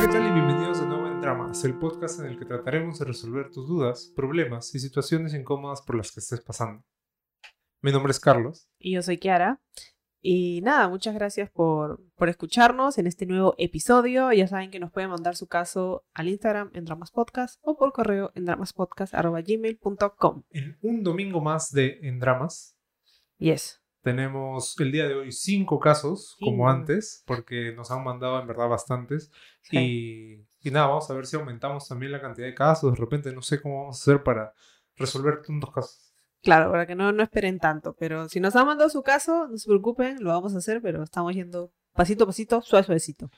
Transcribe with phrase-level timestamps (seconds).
[0.00, 0.26] ¿qué tal?
[0.28, 3.66] Y bienvenidos de nuevo en Dramas, el podcast en el que trataremos de resolver tus
[3.68, 6.84] dudas, problemas y situaciones incómodas por las que estés pasando.
[7.82, 8.68] Mi nombre es Carlos.
[8.78, 9.60] Y yo soy Kiara.
[10.22, 14.32] Y nada, muchas gracias por, por escucharnos en este nuevo episodio.
[14.32, 17.92] Ya saben que nos pueden mandar su caso al Instagram en Dramas Podcast o por
[17.92, 20.42] correo en dramaspodcast.gmail.com.
[20.50, 22.76] En un domingo más de En Dramas,
[23.38, 23.80] Yes.
[24.02, 28.68] tenemos el día de hoy cinco casos, como antes, porque nos han mandado en verdad
[28.68, 29.30] bastantes.
[29.70, 32.92] Y, y nada, vamos a ver si aumentamos también la cantidad de casos.
[32.92, 34.52] De repente no sé cómo vamos a hacer para
[34.96, 36.14] resolver tantos casos.
[36.42, 37.94] Claro, para que no, no esperen tanto.
[37.98, 41.02] Pero si nos han mandado su caso, no se preocupen, lo vamos a hacer, pero
[41.02, 43.30] estamos yendo pasito a pasito, suave, suavecito.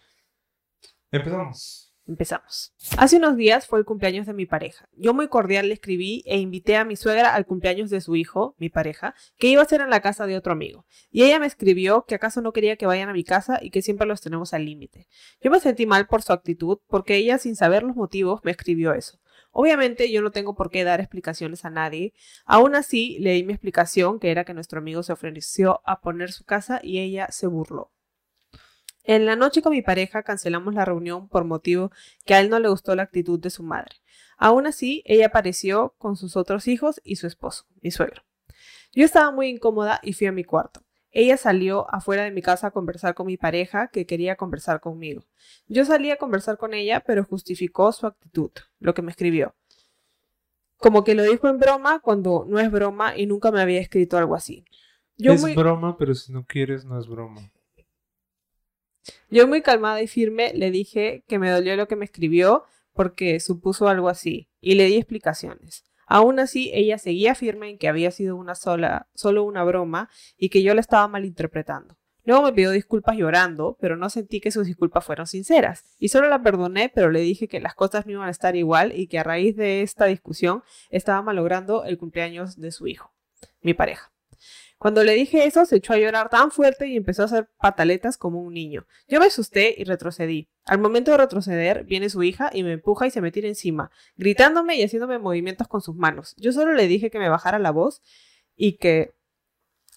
[1.11, 1.92] Empezamos.
[2.13, 2.75] Empezamos.
[2.99, 4.87] Hace unos días fue el cumpleaños de mi pareja.
[4.99, 8.55] Yo muy cordial le escribí e invité a mi suegra al cumpleaños de su hijo,
[8.59, 10.85] mi pareja, que iba a ser en la casa de otro amigo.
[11.11, 13.81] Y ella me escribió que acaso no quería que vayan a mi casa y que
[13.81, 15.09] siempre los tenemos al límite.
[15.41, 18.93] Yo me sentí mal por su actitud porque ella sin saber los motivos me escribió
[18.93, 19.19] eso.
[19.51, 22.13] Obviamente yo no tengo por qué dar explicaciones a nadie.
[22.45, 26.31] Aún así le di mi explicación que era que nuestro amigo se ofreció a poner
[26.31, 27.91] su casa y ella se burló.
[29.05, 31.91] En la noche con mi pareja cancelamos la reunión por motivo
[32.25, 33.97] que a él no le gustó la actitud de su madre.
[34.37, 38.23] Aún así, ella apareció con sus otros hijos y su esposo, mi suegro.
[38.93, 40.83] Yo estaba muy incómoda y fui a mi cuarto.
[41.11, 45.25] Ella salió afuera de mi casa a conversar con mi pareja que quería conversar conmigo.
[45.69, 48.51] Yo salí a conversar con ella, pero justificó su actitud,
[48.81, 49.55] lo que me escribió.
[50.79, 54.17] Como que lo dijo en broma cuando no es broma y nunca me había escrito
[54.17, 54.65] algo así.
[55.17, 57.51] Yo es muy- broma, pero si no quieres, no es broma.
[59.31, 63.41] Yo muy calmada y firme le dije que me dolió lo que me escribió porque
[63.41, 65.85] supuso algo así y le di explicaciones.
[66.07, 70.51] Aún así, ella seguía firme en que había sido una sola, solo una broma y
[70.51, 71.97] que yo la estaba malinterpretando.
[72.25, 75.85] Luego me pidió disculpas llorando, pero no sentí que sus disculpas fueron sinceras.
[75.99, 78.93] Y solo la perdoné, pero le dije que las cosas no iban a estar igual
[78.95, 83.13] y que a raíz de esta discusión estaba malogrando el cumpleaños de su hijo,
[83.61, 84.12] mi pareja.
[84.83, 88.17] Cuando le dije eso, se echó a llorar tan fuerte y empezó a hacer pataletas
[88.17, 88.85] como un niño.
[89.07, 90.49] Yo me asusté y retrocedí.
[90.65, 93.93] Al momento de retroceder, viene su hija y me empuja y se me tira encima,
[94.17, 96.35] gritándome y haciéndome movimientos con sus manos.
[96.37, 98.03] Yo solo le dije que me bajara la voz
[98.57, 99.15] y que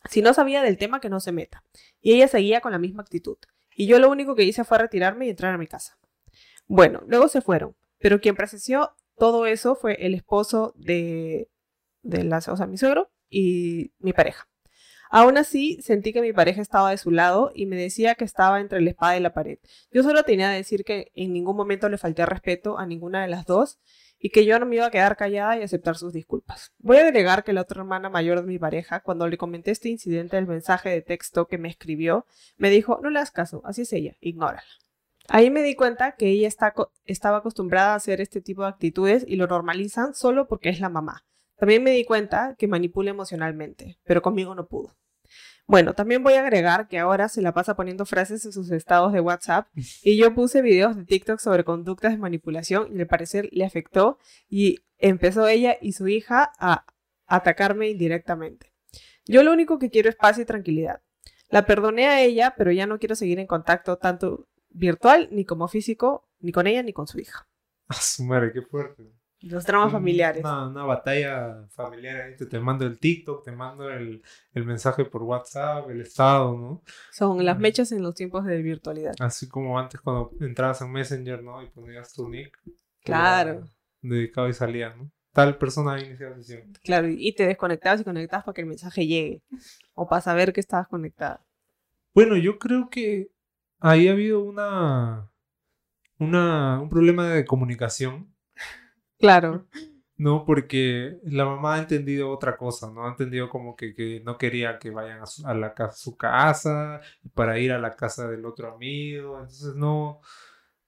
[0.07, 1.63] si no sabía del tema que no se meta.
[2.00, 3.38] Y ella seguía con la misma actitud.
[3.75, 5.97] Y yo lo único que hice fue retirarme y entrar a mi casa.
[6.68, 11.50] Bueno, luego se fueron, pero quien presenció todo eso fue el esposo de,
[12.03, 14.47] de la, o sea, mi suegro y mi pareja.
[15.10, 18.60] Aún así, sentí que mi pareja estaba de su lado y me decía que estaba
[18.60, 19.60] entre la espada y la pared.
[19.92, 23.28] Yo solo tenía que decir que en ningún momento le falté respeto a ninguna de
[23.28, 23.80] las dos
[24.20, 26.74] y que yo no me iba a quedar callada y aceptar sus disculpas.
[26.80, 29.90] Voy a agregar que la otra hermana mayor de mi pareja, cuando le comenté este
[29.90, 32.26] incidente del mensaje de texto que me escribió,
[32.58, 34.64] me dijo, no le hagas caso, así es ella, ignórala.
[35.28, 36.74] Ahí me di cuenta que ella está,
[37.06, 40.90] estaba acostumbrada a hacer este tipo de actitudes y lo normalizan solo porque es la
[40.90, 41.26] mamá.
[41.58, 44.96] También me di cuenta que manipula emocionalmente, pero conmigo no pudo.
[45.68, 49.14] Bueno, también voy a agregar que ahora se la pasa poniendo frases en sus estados
[49.14, 49.68] de WhatsApp
[50.04, 54.20] y yo puse videos de TikTok sobre conductas de manipulación y al parecer le afectó
[54.48, 56.86] y empezó ella y su hija a
[57.26, 58.74] atacarme indirectamente.
[59.26, 61.02] Yo lo único que quiero es paz y tranquilidad.
[61.50, 65.68] La perdoné a ella, pero ya no quiero seguir en contacto tanto virtual ni como
[65.68, 67.48] físico, ni con ella ni con su hija.
[67.88, 69.04] A su madre, qué fuerte.
[69.47, 70.44] Los dramas familiares.
[70.44, 72.35] Una, una batalla familiar ahí.
[72.35, 74.23] Te, te mando el TikTok, te mando el,
[74.53, 76.81] el mensaje por WhatsApp, el estado, ¿no?
[77.11, 77.61] Son las Mm.
[77.61, 79.13] mechas en los tiempos de virtualidad.
[79.19, 81.61] Así como antes cuando entrabas en Messenger, ¿no?
[81.61, 82.57] Y ponías tu nick.
[83.03, 83.67] Claro.
[84.01, 85.11] Dedicado y salía, ¿no?
[85.31, 86.73] Tal persona ha iniciado sesión.
[86.83, 89.44] Claro, y te desconectabas y conectabas para que el mensaje llegue.
[89.94, 91.45] O para saber que estabas conectada.
[92.13, 93.29] Bueno, yo creo que
[93.79, 95.29] ahí ha habido una,
[96.17, 98.33] una un problema de comunicación,
[99.20, 99.66] Claro.
[100.18, 100.46] ¿no?
[100.46, 103.06] Porque la mamá ha entendido otra cosa, ¿no?
[103.06, 106.16] Ha entendido como que, que no quería que vayan a su, a la casa, su
[106.18, 107.01] casa
[107.34, 109.36] para ir a la casa del otro amigo.
[109.39, 110.22] Entonces no.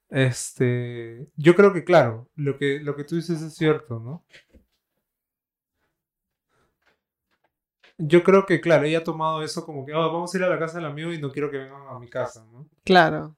[0.10, 1.30] Este.
[1.38, 4.26] Yo creo que, claro, lo que, lo que tú dices es cierto, ¿no?
[7.98, 10.50] Yo creo que, claro, ella ha tomado eso como que, "Ah, vamos a ir a
[10.50, 12.68] la casa del amigo y no quiero que vengan a mi casa, ¿no?
[12.84, 13.36] Claro.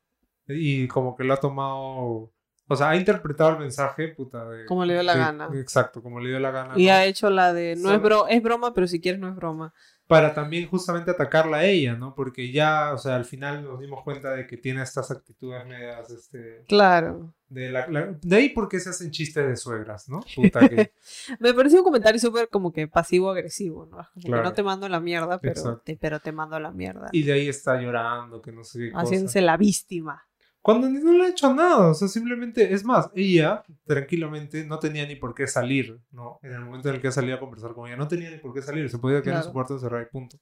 [0.48, 2.31] Y como que lo ha tomado,
[2.69, 4.66] o sea, ha interpretado el mensaje, puta, de...
[4.66, 5.50] Como le dio la de- gana.
[5.56, 6.74] Exacto, como le dio la gana.
[6.77, 6.94] Y ¿no?
[6.94, 9.74] ha hecho la de no es, bro es broma, pero si quieres no es broma.
[10.07, 12.16] Para también justamente atacarla a ella, ¿no?
[12.16, 16.10] Porque ya, o sea, al final nos dimos cuenta de que tiene estas actitudes medias,
[16.10, 16.63] este...
[16.68, 17.36] Claro.
[17.48, 20.22] De, la, la- de ahí porque se hacen chistes de suegras, ¿no?
[20.36, 20.94] Puta que...
[21.39, 23.98] Me pareció un comentario súper como que pasivo-agresivo, ¿no?
[23.98, 24.42] Como Claro.
[24.44, 25.81] que no te mando la mierda, pero Exacto.
[25.86, 27.10] te, pero te mando la mierda.
[27.12, 29.04] Y de ahí está llorando, que no sé qué cosa.
[29.04, 30.24] Haciéndose la víctima.
[30.71, 35.06] Cuando no le ha hecho nada, o sea, simplemente, es más, ella tranquilamente no tenía
[35.07, 36.39] ni por qué salir, ¿no?
[36.44, 38.54] En el momento en el que salía a conversar con ella, no tenía ni por
[38.54, 39.54] qué salir, se podía quedar en su Claro.
[39.54, 40.38] cuarto encerrada y punto,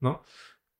[0.00, 0.22] ¿no?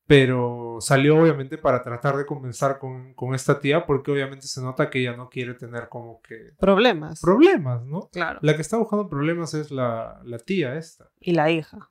[0.05, 4.89] Pero salió obviamente para tratar de conversar con, con esta tía porque obviamente se nota
[4.89, 7.21] que ella no quiere tener como que Problemas.
[7.21, 8.09] problemas, ¿no?
[8.11, 8.39] claro.
[8.41, 11.09] La que está buscando problemas es la, la tía esta.
[11.21, 11.89] Y la hija.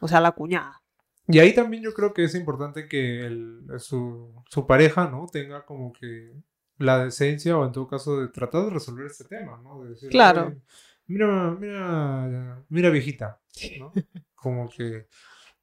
[0.00, 0.82] O sea, la cuñada.
[1.28, 5.26] Y ahí también yo creo que es importante que el- su, su pareja, ¿no?
[5.32, 6.32] Tenga como que
[6.78, 9.82] la decencia o en todo caso de tratar de resolver este tema, ¿no?
[9.82, 10.46] De decir, Claro.
[10.48, 10.60] "Oye,
[11.06, 13.38] Mira, mira, mira viejita,
[13.78, 13.92] ¿no?
[14.34, 15.06] Como que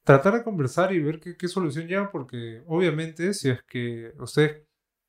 [0.04, 4.63] tratar de conversar y ver qué, qué solución llevan porque obviamente si es que ustedes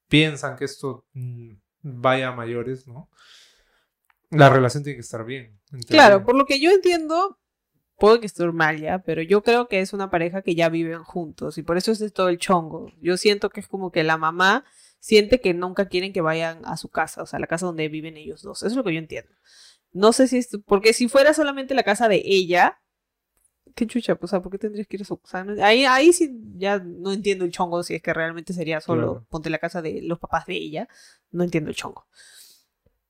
[0.09, 1.53] piensan que esto mm,
[1.83, 3.11] vaya a mayores, ¿no?
[4.31, 5.61] La relación tiene que estar bien.
[5.73, 7.39] en Claro, por lo que yo entiendo,
[8.03, 11.05] puedo que esté mal ya, pero yo creo que es una pareja que ya viven
[11.05, 12.91] juntos y por eso es todo el chongo.
[13.01, 14.65] Yo siento que es como que la mamá
[14.99, 18.17] siente que nunca quieren que vayan a su casa, o sea, la casa donde viven
[18.17, 18.59] ellos dos.
[18.65, 19.31] Eso es lo que yo entiendo.
[19.93, 22.81] No sé si es, porque si fuera solamente la casa de ella,
[23.77, 25.47] qué chucha, pues, o sea, ¿por qué tendrías que ir a su casa?
[25.63, 29.27] Ahí, ahí sí ya no entiendo el chongo si es que realmente sería solo Claro.
[29.31, 30.89] ponte la casa de los papás de ella.
[31.31, 32.09] No entiendo el chongo.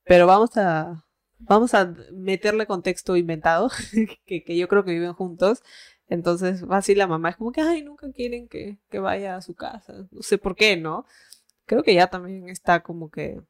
[0.03, 1.03] Pero vamos a,
[1.45, 3.69] vamos a meterle contexto inventado,
[4.25, 5.61] que, que yo creo que viven juntos.
[6.07, 9.55] Entonces, así la mamá es como que, ay, nunca quieren que, que vaya a su
[9.55, 9.93] casa.
[10.11, 11.05] No sé por qué, ¿no?
[11.65, 13.41] Creo que ya también está como que...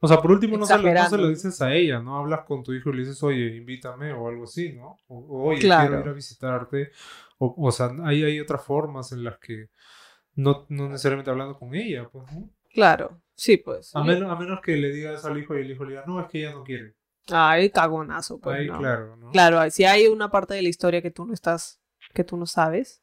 [0.00, 2.16] O sea, por último, no se, lo, no se lo dices a ella, ¿no?
[2.18, 4.98] Hablas con tu hijo y le dices, oye, invítame o algo así, ¿no?
[5.08, 5.88] O, oye, Claro.
[5.88, 6.90] quiero ir a visitarte.
[7.38, 9.68] O, o sea, hay, hay otras formas en las que
[10.36, 12.48] no, no necesariamente hablando con ella, pues, ¿no?
[12.72, 13.94] Claro, sí, pues.
[13.96, 16.20] A menos, a menos que le digas al hijo y el hijo le diga, no,
[16.20, 16.94] es que ella no quiere.
[17.28, 18.78] Ay, cagonazo, pues, ¿no?
[18.78, 19.30] claro, ¿no?
[19.30, 21.80] Claro, si hay una parte de la historia que tú no estás,
[22.12, 23.02] que tú no sabes.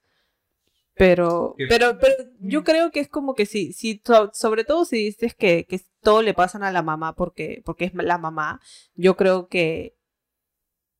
[0.95, 4.97] Pero, pero, pero yo creo que es como que si, si so- sobre todo si
[4.97, 8.59] dices que, que todo le pasan a la mamá porque, porque es la mamá,
[8.95, 9.95] yo creo que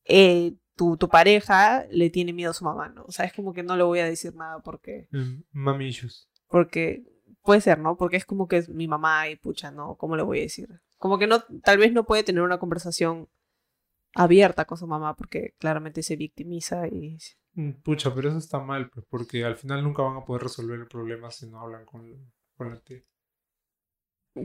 [0.04, 3.04] eh, tu, tu pareja le tiene miedo a su mamá, ¿no?
[3.06, 6.28] O sea, es como que no le voy a decir nada porque, Mm, Mami issues.
[6.48, 7.02] porque
[7.48, 7.96] puede ser, ¿no?
[7.96, 9.94] Porque es como que es mi mamá y pucha, ¿no?
[9.94, 10.68] ¿Cómo le voy a decir?
[10.98, 13.26] Como que no, tal vez no puede tener una conversación
[14.14, 17.16] abierta con su mamá porque claramente se victimiza y
[17.54, 20.78] Mm, Pucha, pero eso está mal, pues, porque al final nunca van a poder resolver
[20.78, 23.00] el problema si no hablan con, con la tía.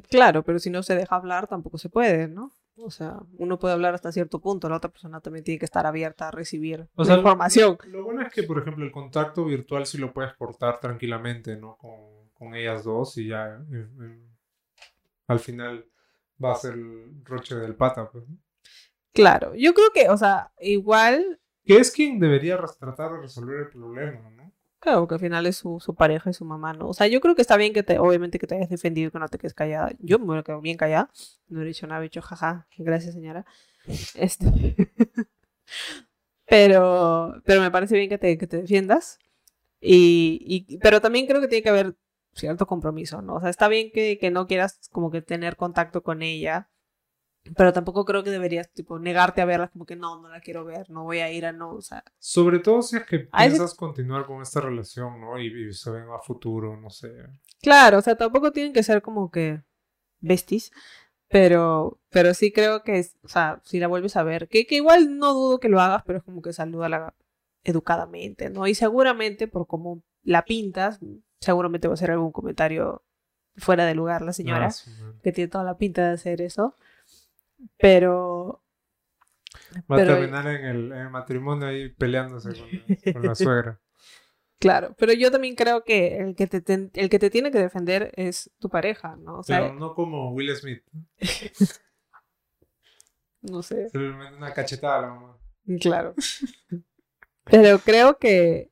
[0.10, 2.54] Claro, pero si no se deja hablar tampoco se puede, ¿no?
[2.78, 5.86] O sea, uno puede hablar hasta cierto punto, la otra persona también tiene que estar
[5.86, 7.78] abierta a recibir O sea, información.
[7.84, 11.58] Lo, lo bueno es que, por ejemplo, el contacto virtual sí lo puedes cortar tranquilamente,
[11.58, 11.76] ¿no?
[11.76, 14.20] Con, con ellas dos y ya eh, eh,
[15.28, 15.86] al final
[16.44, 18.26] va a ser el roche del pata, pues.
[19.14, 23.70] Claro, yo creo que, o sea, igual, Que es quien debería tratar de resolver el
[23.70, 24.44] problema, ¿no?
[24.84, 26.90] claro, que al final es su, su pareja y su mamá, ¿no?
[26.90, 29.20] O sea, yo creo que está bien que te, obviamente que te hayas defendido, que
[29.20, 29.94] no te quedes callada.
[30.00, 31.10] Yo me hubiera quedado bien callada,
[31.48, 33.46] no he dicho nada, he dicho jaja, gracias señora.
[34.16, 34.46] Este...
[36.46, 39.20] pero, pero me parece bien que te, que te defiendas.
[39.80, 41.96] Y, y, pero también creo que tiene que haber
[42.34, 43.36] cierto compromiso, ¿no?
[43.36, 46.70] O sea, está bien que, que no quieras como que tener contacto con ella,
[47.58, 50.64] pero tampoco creo que deberías, tipo, negarte a verla como que no, no la quiero
[50.64, 53.46] ver, no voy a ir a no, o sea, Sobre todo si es que A
[53.46, 55.38] ese- piensas continuar con esta relación, ¿no?
[55.40, 57.12] Y, y se ven a futuro, no sé.
[57.62, 59.62] Claro, o sea, tampoco tienen que ser como que
[60.22, 60.72] besties,
[61.28, 64.76] pero, pero sí creo que, es- o sea, si la vuelves a ver, que, que
[64.76, 67.14] igual no dudo que lo hagas, pero es como que salúdala
[67.64, 68.68] educadamente, ¿no?
[68.68, 71.00] Y seguramente, por cómo la pintas,
[71.44, 73.04] seguramente va a hacer algún comentario
[73.58, 75.20] fuera de lugar la señora, Ah, madre.
[75.24, 76.76] que tiene toda la pinta de hacer eso,
[77.78, 78.62] pero...
[79.92, 83.80] Va a terminar en el, en el matrimonio ahí peleándose con la, con la suegra.
[84.60, 87.60] Claro, pero yo también creo que el que te, ten- el que te tiene que
[87.60, 89.40] defender es tu pareja, ¿no?
[89.40, 90.82] O sea, Pero no como Will Smith.
[93.42, 93.90] no sé.
[93.90, 95.38] Se le mete una cachetada a la mamá.
[95.82, 96.16] Claro.
[97.44, 98.72] Pero creo que.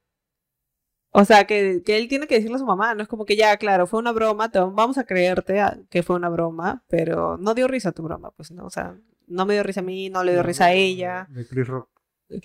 [1.13, 3.36] O sea, que, que él tiene que decirle a su mamá, no es como que
[3.36, 7.38] ya, claro, fue una broma, te vamos a creerte a- que fue una broma, pero
[7.38, 8.96] no dio risa tu broma, pues no, o sea,
[9.27, 11.27] no me dio risa a mí, no le dio risa a ella.
[11.30, 11.89] De Chris Rock.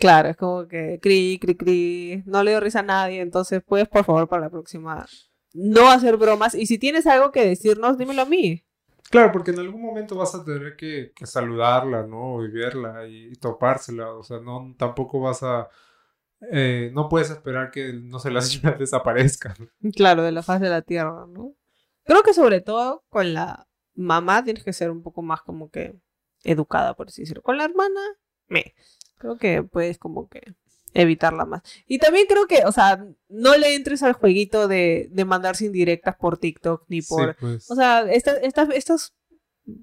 [0.01, 3.89] Claro, es como que cri, cri, cri, no le dio risa a nadie, entonces puedes,
[3.89, 5.07] por favor, para la próxima,
[5.55, 8.65] no hacer bromas, y si tienes algo que decirnos, dímelo a mí.
[9.09, 12.45] Claro, porque en algún momento vas a tener que, que saludarla, ¿no?
[12.45, 14.11] Y verla y, y topársela.
[14.13, 15.69] O sea, no, tampoco vas a...
[16.53, 19.55] eh, no puedes esperar que, no sé, la señora desaparezca.
[19.59, 19.93] ¿no?
[19.93, 21.55] Claro, de la faz de la tierra, ¿no?
[22.05, 25.97] Creo que sobre todo con la mamá tienes que ser un poco más como que
[26.45, 27.43] educada, por así decirlo.
[27.43, 28.01] Con la hermana,
[28.49, 28.75] me.
[29.19, 30.55] Creo que puedes como que
[30.95, 31.63] evitarla más.
[31.87, 36.17] Y también creo que, o sea, no le entres al jueguito de, de mandarse indirectas
[36.17, 37.33] por TikTok ni por...
[37.33, 37.71] Sí, pues.
[37.71, 39.15] O sea, estás, estás, estás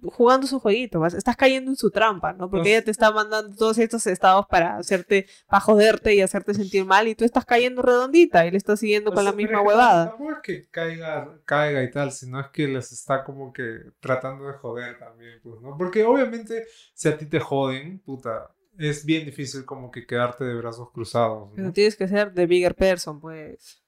[0.04, 2.50] jugando su jueguito, vas- estás cayendo en su trampa, ¿no?
[2.50, 6.54] Porque Pues- ella te está mandando todos estos estados para hacerte, para joderte y hacerte
[6.54, 9.36] sentir mal y tú estás cayendo redondita y le estás siguiendo O con sea, la
[9.38, 10.10] misma huevada.
[10.12, 14.46] Tampoco es que caiga, caiga y tal, sino es que les está como que tratando
[14.48, 15.78] de joder también, pues, ¿no?
[15.78, 20.56] Porque obviamente si a ti te joden, puta, es bien difícil como que quedarte de
[20.56, 21.56] brazos cruzados, ¿no?
[21.56, 23.82] Pero tienes que ser the bigger person, pues.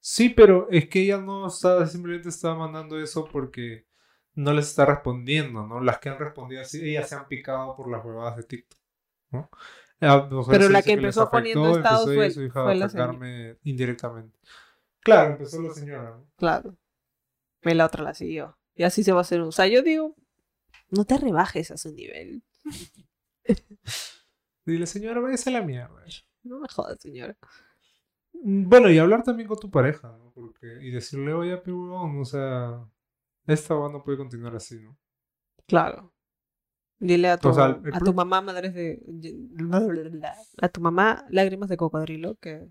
[0.00, 3.86] Sí, pero es que ella no está, simplemente está mandando eso porque
[4.34, 5.80] no les está respondiendo, ¿no?
[5.80, 8.78] Las que han respondido así, ellas se han picado por las huevadas de TikTok,
[9.30, 9.50] ¿no?
[10.00, 12.74] Ah, Pero la que empezó poniendo afectó, estados empezó ella fue- su hija fue a
[12.74, 14.38] la atacarme indirectamente.
[15.00, 16.26] Claro, empezó la señora, ¿no?
[16.36, 16.76] Claro.
[17.62, 18.58] Y la otra la siguió.
[18.74, 19.40] Y así se va a hacer.
[19.42, 20.16] O sea, yo digo,
[20.90, 22.42] no te rebajes a su nivel.
[24.64, 26.04] Dile, señora, váyase a la mierda.
[26.44, 27.36] No me jodas, señora.
[28.32, 30.32] Bueno, y hablar también con tu pareja, ¿no?
[30.34, 32.84] Porque, y decirle, oye, pe huevón, o sea,
[33.46, 34.96] esta no puede continuar así, ¿no?
[35.66, 36.12] Claro.
[36.98, 39.02] Dile a tu, O sea, el a tu mamá madres de...
[40.60, 42.68] A tu mamá lágrimas de cocodrilo que...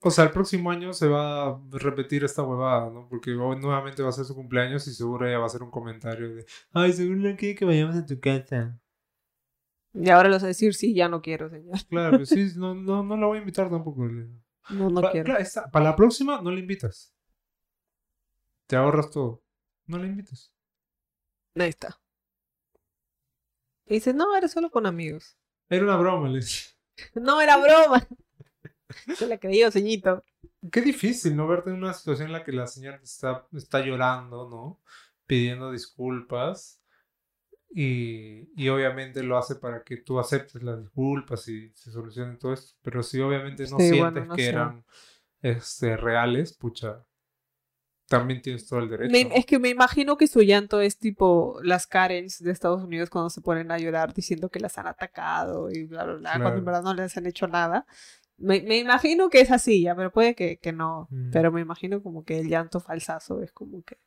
[0.00, 3.08] O sea, el próximo año se va a repetir esta huevada, ¿no?
[3.08, 5.70] Porque hoy nuevamente va a ser su cumpleaños y seguro ella va a hacer un
[5.70, 8.78] comentario de, ay, seguro no quiere que vayamos a tu casa.
[9.94, 11.78] Y ahora le vas a decir, sí, ya no quiero, señor.
[11.88, 14.04] Claro, sí, no, no, no la voy a invitar tampoco.
[14.68, 15.24] No, no Pa- quiero.
[15.24, 17.14] claro, para la próxima no la invitas.
[18.66, 19.42] Te ahorras todo.
[19.88, 20.52] No la invites.
[21.56, 21.98] Ahí está.
[23.86, 25.36] Y dice, no, era solo con amigos.
[25.68, 26.70] Era una broma, le dije.
[27.14, 28.06] No, era broma.
[29.16, 30.24] Se le creyó, ceñito.
[30.72, 31.46] Qué difícil, ¿no?
[31.46, 34.80] Verte en una situación en la que la señora está, está llorando, ¿no?
[35.26, 36.80] Pidiendo disculpas.
[37.70, 42.52] Y, y obviamente lo hace para que tú aceptes las disculpas y se solucione todo
[42.54, 42.74] esto.
[42.82, 44.48] Pero si obviamente no Sí, sientes bueno, no que sé.
[44.48, 44.84] eran
[45.42, 47.04] este, reales, pucha,
[48.08, 49.30] también tienes todo el derecho.
[49.34, 53.30] Es que me imagino que su llanto es tipo las Karens de Estados Unidos cuando
[53.30, 56.64] se ponen a llorar diciendo que las han atacado y bla, bla, bla, cuando en
[56.64, 57.86] verdad no les han hecho nada.
[58.38, 61.08] Me, me imagino que es así, ya, pero puede que, que no.
[61.10, 61.30] Mm.
[61.30, 63.98] Pero me imagino como que el llanto falsazo es como que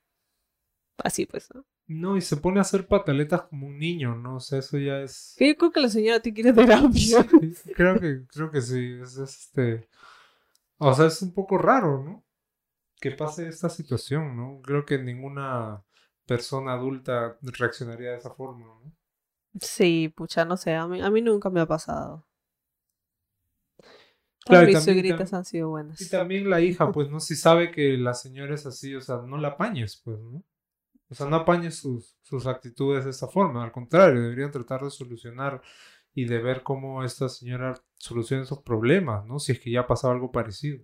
[1.04, 1.66] así, pues, ¿no?
[1.88, 4.36] No, y se pone a hacer pataletas como un niño, ¿no?
[4.36, 5.36] O sea, eso ya es...
[5.40, 6.92] Yo creo que la señora te quiere terapia.
[7.42, 9.00] Sí, creo que, creo que sí.
[9.02, 9.90] Es, este.
[10.78, 12.24] O sea, es un poco raro, ¿no?
[13.00, 14.62] Que pase esta situación, ¿no?
[14.62, 15.84] Creo que ninguna
[16.26, 18.94] persona adulta reaccionaría de esa forma, ¿no?
[19.60, 22.28] Sí, pucha, no sé, a mí, a mí nunca me ha pasado.
[24.46, 26.02] Claro, y mis también- suegritas tam- han sido buenas.
[26.02, 27.20] Y también la hija, pues, ¿no?
[27.20, 30.44] Si sabe que la señora es así, o sea, no la apañes, pues, ¿no?
[31.10, 33.64] O sea, no apañes sus, sus actitudes de esta forma.
[33.64, 35.62] Al contrario, deberían tratar de solucionar
[36.14, 39.40] y de ver cómo esta señora soluciona esos problemas, ¿no?
[39.40, 40.84] Si es que ya ha pasado algo parecido.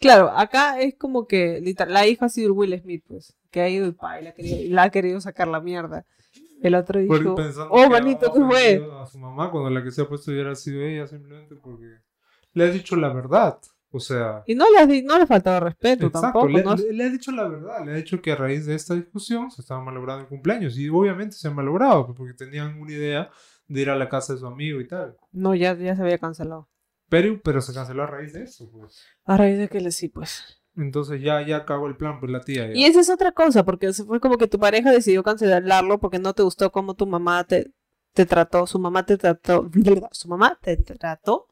[0.00, 3.68] Claro, acá es como que literal, la hija ha sido Will Smith, pues, que ha
[3.68, 6.04] ido y pa, y la, ha querido, y la ha querido sacar la mierda.
[6.62, 7.34] El otro dijo,
[7.70, 8.88] oh, manito, ¿qué fue?
[9.00, 11.98] A su mamá, cuando la que se ha puesto ha sido ella, simplemente porque
[12.52, 13.58] le ha dicho la verdad.
[13.90, 16.74] O sea, Y no le, has no le faltaba respeto exacto, tampoco, le, ¿no?
[16.74, 17.84] le- le ha dicho la verdad.
[17.84, 20.76] Le ha dicho que a raíz de esta discusión se estaba malogrando el cumpleaños.
[20.76, 23.30] Y obviamente se ha malogrado, pues, porque tenían una idea
[23.68, 25.16] de ir a la casa de su amigo y tal.
[25.30, 26.68] No, ya, ya se había cancelado.
[27.08, 29.04] Pero, pero se canceló a raíz de eso, pues.
[29.24, 30.60] A raíz de que le sí, pues.
[30.76, 32.66] Entonces ya, ya acabó el plan, pues la tía.
[32.66, 32.72] ya.
[32.74, 36.34] Y esa es otra cosa, porque fue como que tu pareja decidió cancelarlo porque no
[36.34, 37.70] te gustó cómo tu mamá te,
[38.12, 39.70] te trató, su mamá te trató,
[40.12, 41.48] su mamá te trató,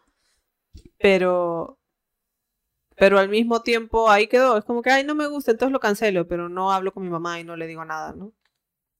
[0.98, 1.78] pero
[2.96, 5.80] pero al mismo tiempo ahí quedó, es como que, ay, no me gusta, entonces lo
[5.80, 8.32] cancelo, pero no hablo con mi mamá y no le digo nada, ¿no?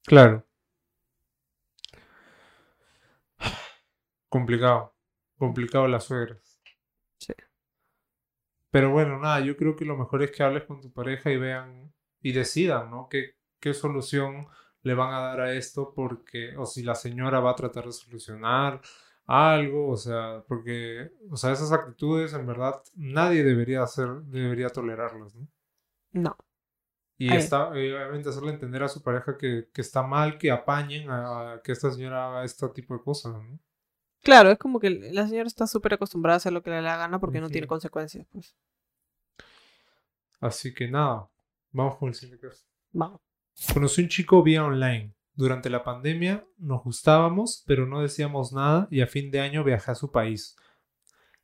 [0.05, 0.45] Claro.
[4.29, 4.95] Complicado.
[5.43, 6.63] Complicado las suegras.
[7.19, 7.33] Sí.
[8.71, 11.37] Pero bueno, nada, yo creo que lo mejor es que hables con tu pareja y
[11.37, 13.09] vean y decidan, ¿no?
[13.09, 14.47] ¿Qué, qué solución
[14.85, 15.95] le van a dar a esto?
[15.97, 18.81] Porque, o si la señora va a tratar de solucionar
[19.27, 25.35] algo, o sea, porque, o sea, esas actitudes en verdad nadie debería hacer, debería tolerarlas,
[25.35, 25.49] ¿no?
[26.13, 26.37] No.
[27.19, 31.11] Y está, y obviamente hacerle entender a su pareja que, que está mal que apañen
[31.11, 33.59] a, a que esta señora haga este tipo de cosas, ¿no?
[34.23, 36.83] Claro, es como que la señora está súper acostumbrada a hacer lo que le da
[36.83, 38.55] la gana porque no tiene consecuencias, pues.
[40.41, 41.29] Así que nada,
[41.73, 42.65] vamos con el siguiente caso.
[42.93, 43.21] Vamos.
[43.73, 45.15] Conocí un chico vía online.
[45.35, 49.91] Durante la pandemia nos gustábamos, pero no decíamos nada y a fin de año viajé
[49.91, 50.57] a su país.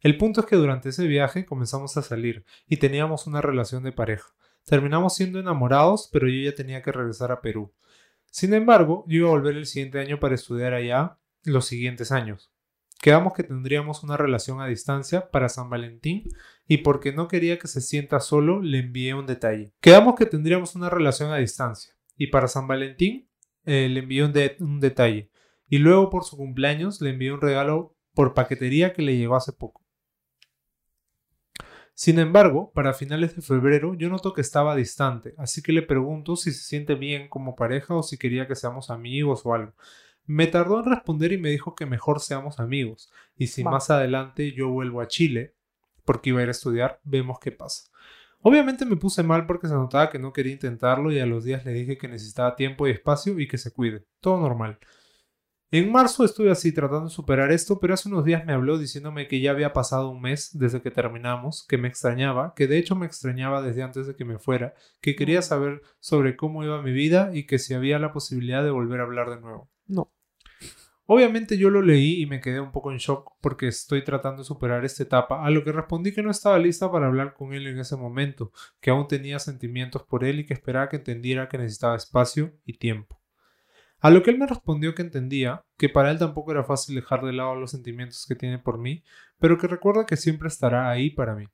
[0.01, 3.93] El punto es que durante ese viaje comenzamos a salir y teníamos una relación de
[3.93, 4.29] pareja.
[4.65, 7.73] Terminamos siendo enamorados, pero yo ya tenía que regresar a Perú.
[8.31, 12.53] Sin embargo, yo iba a volver el siguiente año para estudiar allá los siguientes años.
[12.99, 16.25] Quedamos que tendríamos una relación a distancia para San Valentín
[16.67, 19.73] y porque no quería que se sienta solo, le envié un detalle.
[19.81, 23.29] Quedamos que tendríamos una relación a distancia y para San Valentín
[23.65, 25.31] eh, le envié un, un detalle.
[25.69, 29.53] Y luego por su cumpleaños le envié un regalo por paquetería que le llegó hace
[29.53, 29.85] poco.
[31.95, 36.37] Sin embargo, para finales de febrero yo noto que estaba distante, así que le pregunto
[36.37, 39.75] si se siente bien como pareja o si quería que seamos amigos o algo.
[40.29, 44.53] Me tardó en responder y me dijo que mejor seamos amigos, y si más adelante
[44.53, 45.55] yo vuelvo a Chile,
[46.05, 47.91] porque iba a ir a estudiar, vemos qué pasa.
[48.43, 51.65] Obviamente me puse mal porque se notaba que no quería intentarlo y a los días
[51.65, 54.05] le dije que necesitaba tiempo y espacio y que se cuide.
[54.21, 54.79] Todo normal.
[55.71, 59.29] En marzo estuve así tratando de superar esto, pero hace unos días me habló diciéndome
[59.29, 62.97] que ya había pasado un mes desde que terminamos, que me extrañaba, que de hecho
[62.97, 66.93] me extrañaba desde antes de que me fuera, que quería saber sobre cómo iba mi
[66.93, 69.71] vida y que si había la posibilidad de volver a hablar de nuevo.
[69.87, 70.13] No.
[71.11, 74.47] Obviamente yo lo leí y me quedé un poco en shock porque estoy tratando de
[74.47, 77.67] superar esta etapa, a lo que respondí que no estaba lista para hablar con él
[77.67, 81.57] en ese momento, que aún tenía sentimientos por él y que esperaba que entendiera que
[81.57, 83.23] necesitaba espacio y tiempo.
[84.01, 87.25] A lo que él me respondió que entendía, que para él tampoco era fácil dejar
[87.25, 89.03] de lado los sentimientos que tiene por mí,
[89.39, 91.47] pero que recuerda que siempre estará ahí para mí.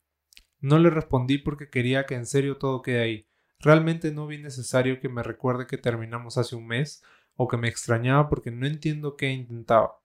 [0.59, 3.29] No le respondí porque quería que en serio todo quede ahí.
[3.61, 7.05] Realmente no vi necesario que me recuerde que terminamos hace un mes,
[7.37, 10.00] o que me extrañaba porque no entiendo qué intentaba.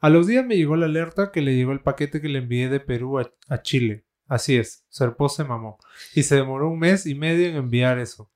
[0.00, 2.68] A los días me llegó la alerta que le llegó el paquete que le envié
[2.68, 4.04] de Perú a, Chile.
[4.26, 5.78] Así es, Serpó se mamó.
[6.14, 8.30] Y se demoró un mes y medio en enviar eso.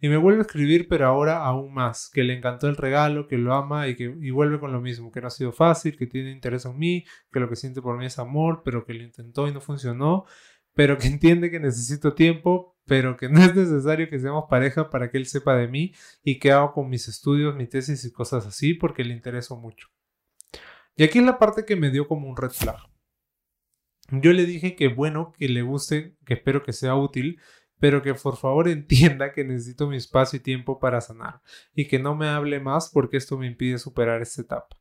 [0.00, 3.36] Y me vuelve a escribir, pero ahora aún más, que le encantó el regalo, que
[3.36, 6.06] lo ama y que y vuelve con lo mismo, que no ha sido fácil, que
[6.06, 9.02] tiene interés en mí, que lo que siente por mí es amor, pero que lo
[9.02, 10.24] intentó y no funcionó,
[10.74, 15.12] pero que entiende que necesito tiempo, pero que no es necesario que seamos pareja para
[15.12, 15.94] que él sepa de mí
[16.24, 19.86] y que hago con mis estudios, mi tesis y cosas así, porque le intereso mucho.
[20.96, 22.78] Y aquí es la parte que me dio como un red flag.
[24.10, 27.40] Yo le dije que bueno, que le guste, que espero que sea útil,
[27.78, 32.00] pero que por favor entienda que necesito mi espacio y tiempo para sanar y que
[32.00, 34.76] no me hable más porque esto me impide superar esta etapa.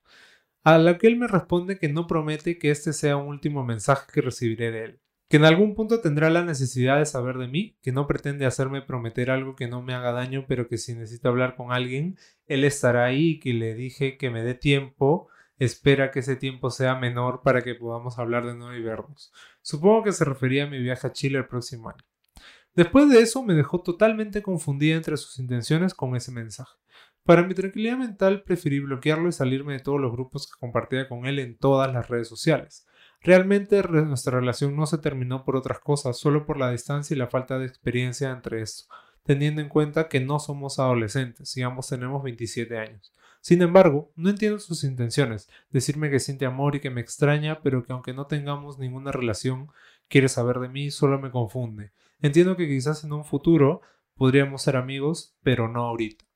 [0.63, 4.07] A lo que él me responde que no promete que este sea un último mensaje
[4.11, 7.77] que recibiré de él, que en algún punto tendrá la necesidad de saber de mí,
[7.83, 11.29] que no pretende hacerme prometer algo que no me haga daño, pero que si necesito
[11.29, 15.27] hablar con alguien, él estará ahí y que le dije que me dé tiempo,
[15.59, 19.31] espera que ese tiempo sea menor para que podamos hablar de nuevo y vernos.
[19.61, 22.03] Supongo que se refería a mi viaje a Chile el próximo año.
[22.73, 26.75] Después de eso me dejó totalmente confundida entre sus intenciones con ese mensaje.
[27.23, 31.27] Para mi tranquilidad mental preferí bloquearlo y salirme de todos los grupos que compartía con
[31.27, 32.87] él en todas las redes sociales.
[33.21, 37.27] Realmente nuestra relación no se terminó por otras cosas, solo por la distancia y la
[37.27, 38.85] falta de experiencia entre esto,
[39.23, 43.13] teniendo en cuenta que no somos adolescentes y ambos tenemos 27 años.
[43.41, 47.83] Sin embargo, no entiendo sus intenciones, decirme que siente amor y que me extraña, pero
[47.83, 49.69] que aunque no tengamos ninguna relación,
[50.07, 51.91] quiere saber de mí, solo me confunde.
[52.21, 53.81] Entiendo que quizás en un futuro
[54.15, 56.28] podríamos ser amigos, pero no ahorita.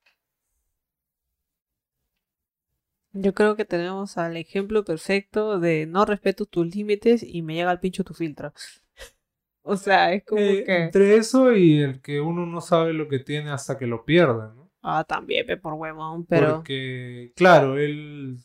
[3.14, 7.70] Yo creo que tenemos al ejemplo perfecto de no respeto tus límites y me llega
[7.70, 8.54] al pincho tu filtro.
[9.62, 10.84] o sea, es como eh, que...
[10.84, 14.54] Entre eso y el que uno no sabe lo que tiene hasta que lo pierde,
[14.56, 14.72] ¿no?
[14.82, 16.56] Ah, también, por huevón, pero...
[16.56, 18.40] Porque, claro, él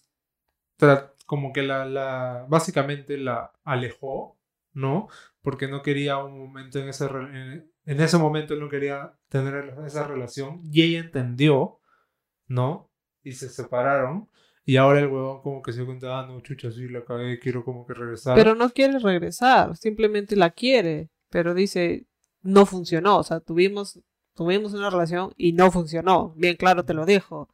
[1.26, 4.38] como que la, la, básicamente la alejó,
[4.72, 5.09] ¿no?
[5.42, 9.74] Porque no quería un momento en ese, en, en ese momento él no quería tener
[9.85, 11.81] esa relación y ella entendió,
[12.46, 12.90] ¿no?
[13.22, 14.28] Y se separaron
[14.68, 17.64] y ahora el huevón como que se cuenta, ah, no, chucha, sí, la cagué, quiero
[17.64, 18.37] como que regresar.
[18.37, 21.09] Pero no quiere regresar, simplemente la quiere.
[21.31, 22.04] Pero dice,
[22.42, 23.16] no funcionó.
[23.16, 23.98] O sea, tuvimos,
[24.35, 26.35] tuvimos una relación y no funcionó.
[26.37, 27.48] Bien claro te lo dijo.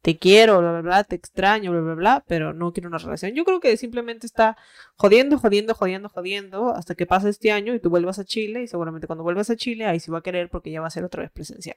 [0.00, 3.32] Te quiero, bla, bla, bla, te extraño, bla, bla, bla, pero no quiero una relación.
[3.32, 4.56] Yo creo que simplemente está
[4.96, 8.66] jodiendo, jodiendo, jodiendo, jodiendo hasta que pase este año y tú vuelvas a Chile y
[8.66, 11.04] seguramente cuando vuelvas a Chile ahí sí va a querer porque ya va a ser
[11.04, 11.76] otra vez presencial.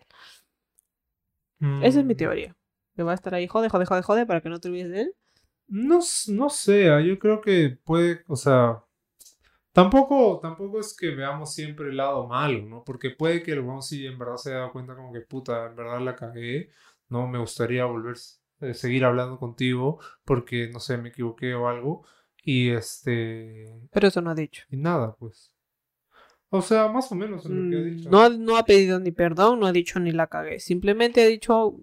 [1.59, 2.17] Esa es mi mm.
[2.17, 2.55] teoría
[2.97, 5.01] que va a estar ahí, jode, jode, jode, jode, para que no te olvides de
[5.01, 5.15] él.
[5.67, 8.83] No, no sé, ah, yo creo que puede, o sea,
[9.71, 12.83] tampoco, tampoco es que veamos siempre el lado malo, ¿no?
[12.83, 15.67] Porque puede que el weón si en verdad se haya dado cuenta como que puta,
[15.67, 16.71] en verdad la cagué,
[17.09, 18.15] no me gustaría volver,
[18.61, 22.03] a eh, seguir hablando contigo porque, no sé, me equivoqué o algo.
[22.43, 23.65] Y este...
[23.91, 24.63] Pero eso no ha dicho.
[24.71, 25.53] Y nada, pues.
[26.49, 28.09] O sea, más o menos lo que ha mm, dicho.
[28.09, 30.59] No, no ha pedido ni perdón, no ha dicho ni la cagué.
[30.59, 31.75] Simplemente ha dicho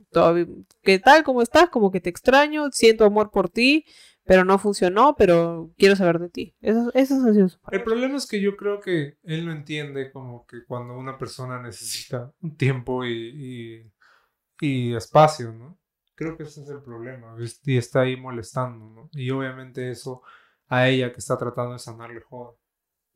[0.82, 3.84] que tal como estás, como que te extraño, siento amor por ti,
[4.24, 6.54] pero no funcionó, pero quiero saber de ti.
[6.62, 10.64] Eso, eso es El problema es que yo creo que él no entiende como que
[10.66, 13.92] cuando una persona necesita un tiempo y,
[14.62, 15.78] y, y espacio, ¿no?
[16.14, 17.36] Creo que ese es el problema.
[17.64, 19.10] Y está ahí molestando, ¿no?
[19.12, 20.22] Y obviamente eso
[20.68, 22.54] a ella que está tratando de sanarle joda.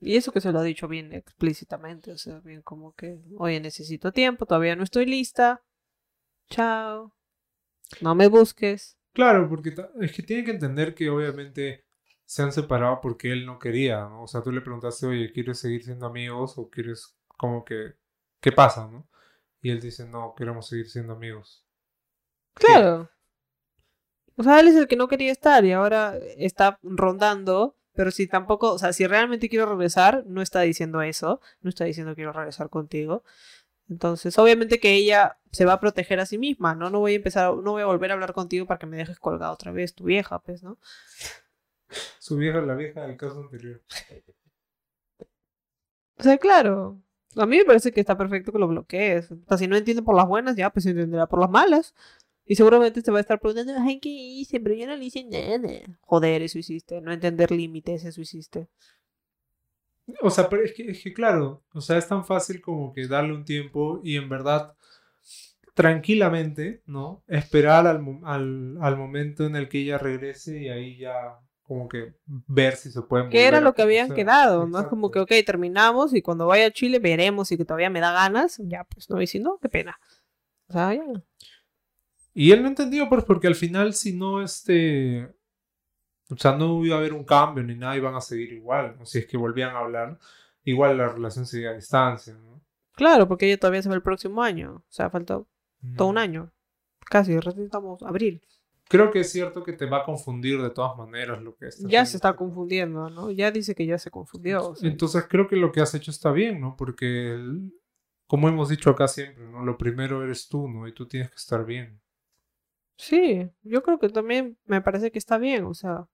[0.00, 3.60] Y eso que se lo ha dicho bien explícitamente, o sea, bien como que, oye,
[3.60, 5.62] necesito tiempo, todavía no estoy lista.
[6.48, 7.12] Chao.
[8.00, 8.96] No me busques.
[9.12, 11.84] Claro, porque es que tiene que entender que obviamente
[12.24, 14.24] se han separado porque él no quería, ¿no?
[14.24, 17.94] O sea, tú le preguntaste, oye, ¿quieres seguir siendo amigos o quieres como que,
[18.40, 19.08] ¿qué pasa, no?
[19.62, 21.64] Y él dice, no, queremos seguir siendo amigos.
[22.52, 23.08] Claro.
[24.36, 28.28] O sea, él es el que no quería estar y ahora está rondando, pero si
[28.28, 32.32] tampoco, o sea, si realmente quiero regresar, no está diciendo eso, no está diciendo quiero
[32.32, 33.24] regresar contigo.
[33.88, 36.90] Entonces, obviamente que ella se va a proteger a sí misma, ¿no?
[36.90, 39.18] No voy a empezar, no voy a volver a hablar contigo para que me dejes
[39.18, 40.78] colgado otra vez, tu vieja, pues, ¿no?
[42.20, 43.82] Su vieja, la vieja del caso anterior.
[46.18, 47.02] O sea, claro.
[47.34, 49.32] A mí me parece que está perfecto que lo bloquees.
[49.32, 51.96] O sea, si no entiende por las buenas, ya, pues entenderá por las malas.
[52.48, 54.58] Y seguramente te va a estar preguntando, ay, ¿qué hice?
[54.58, 55.98] Pero yo no le hice nada.
[56.00, 57.00] Joder, eso hiciste.
[57.02, 58.68] No entender límites, eso hiciste.
[60.22, 63.06] O sea, pero es que, es que claro, o sea, es tan fácil como que
[63.06, 64.74] darle un tiempo y en verdad
[65.74, 67.22] tranquilamente, ¿no?
[67.28, 72.14] Esperar al, al, al momento en el que ella regrese y ahí ya como que
[72.26, 74.24] ver si se pueden Que era lo que habían conocer.
[74.24, 74.80] quedado, ¿no?
[74.80, 78.00] Es como que, ok, terminamos y cuando vaya a Chile veremos y que todavía me
[78.00, 78.56] da ganas.
[78.64, 79.98] Ya, pues no, y si no, qué pena.
[80.68, 81.04] O sea, ya.
[82.40, 85.28] Y él no entendió, pues, porque al final, si no, este.
[86.30, 88.94] O sea, no iba a haber un cambio ni nada, iban a seguir igual.
[88.98, 89.06] ¿no?
[89.06, 90.18] Si es que volvían a hablar,
[90.62, 92.62] igual la relación seguía a distancia, ¿no?
[92.92, 94.76] Claro, porque ella todavía se va el próximo año.
[94.76, 95.42] O sea, falta
[95.96, 96.52] todo un año.
[97.06, 98.40] Casi, recién estamos abril.
[98.88, 102.06] Creo que es cierto que te va a confundir de todas maneras lo que Ya
[102.06, 103.30] se está confundiendo, ¿no?
[103.32, 104.68] Ya dice que ya se confundió.
[104.70, 104.88] o sea.
[104.88, 106.76] Entonces creo que lo que has hecho está bien, ¿no?
[106.76, 107.72] Porque, el-
[108.28, 109.64] como hemos dicho acá siempre, ¿no?
[109.64, 110.86] Lo primero eres tú, ¿no?
[110.86, 112.00] Y tú tienes que estar bien.
[112.98, 116.08] Sí, yo creo que también me parece que está bien, o sea,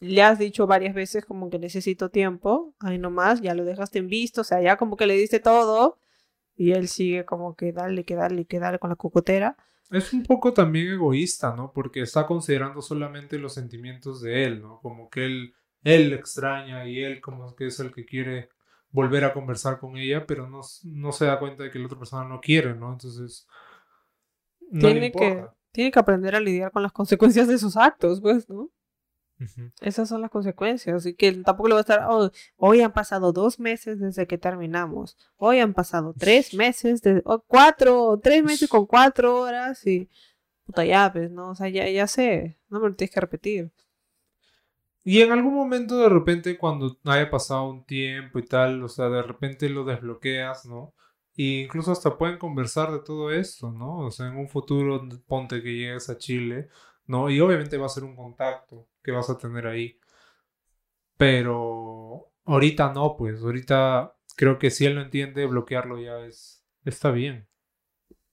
[0.00, 4.08] le has dicho varias veces como que necesito tiempo, ahí nomás, ya lo dejaste en
[4.08, 5.98] visto, o sea, ya como que le diste todo
[6.56, 9.58] y él sigue como que dale, que dale, que dale con la cocotera.
[9.90, 11.72] Es un poco también egoísta, ¿no?
[11.72, 14.80] Porque está considerando solamente los sentimientos de él, ¿no?
[14.80, 18.48] Como que él, él extraña y él como que es el que quiere
[18.90, 21.98] volver a conversar con ella, pero no, no se da cuenta de que la otra
[21.98, 22.92] persona no quiere, ¿no?
[22.92, 23.46] Entonces,
[24.70, 28.48] no tiene que, tiene que aprender a lidiar con las consecuencias de sus actos, pues,
[28.48, 28.70] ¿no?
[29.80, 33.32] Esas son las consecuencias, y que tampoco le va a estar, "Oh, hoy han pasado
[33.32, 38.68] dos meses desde que terminamos, hoy han pasado tres meses, de, o cuatro, tres meses
[38.68, 40.08] con cuatro horas, y
[40.64, 41.50] puta ya, pues, ¿no?
[41.50, 43.70] O sea, ya, ya sé, no me lo tienes que repetir.
[45.04, 49.08] Y en algún momento de repente cuando haya pasado un tiempo y tal, o sea,
[49.08, 50.92] de repente lo desbloqueas, ¿no?
[51.40, 53.98] Y incluso hasta pueden conversar de todo esto, ¿no?
[54.00, 56.68] O sea, en un futuro ponte que llegues a Chile,
[57.06, 57.30] ¿no?
[57.30, 60.00] Y obviamente va a ser un contacto que vas a tener ahí.
[61.16, 67.12] Pero ahorita no, pues ahorita creo que si él lo entiende, bloquearlo ya es está
[67.12, 67.46] bien.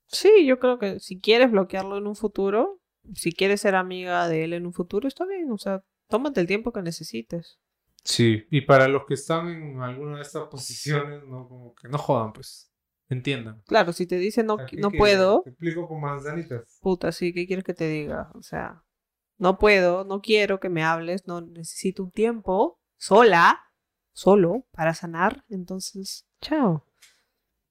[0.07, 2.81] Sí, yo creo que si quieres bloquearlo en un futuro,
[3.13, 6.47] si quieres ser amiga de él en un futuro, está bien, o sea, tómate el
[6.47, 7.59] tiempo que necesites.
[8.03, 11.99] Sí, y para los que están en alguna de estas posiciones, no como que no
[11.99, 12.71] jodan, pues
[13.09, 13.61] entiendan.
[13.67, 16.79] Claro, si te dice no, no que puedo, Te explico con manzanitas.
[16.81, 18.31] Puta, sí, ¿qué quieres que te diga?
[18.33, 18.83] O sea,
[19.37, 23.59] no puedo, no quiero que me hables, no necesito un tiempo sola,
[24.13, 25.43] solo, para sanar.
[25.49, 26.85] Entonces, chao.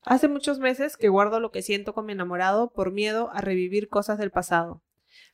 [0.03, 3.89] Hace muchos meses que guardo lo que siento con mi enamorado por miedo a revivir
[3.89, 4.83] cosas del pasado.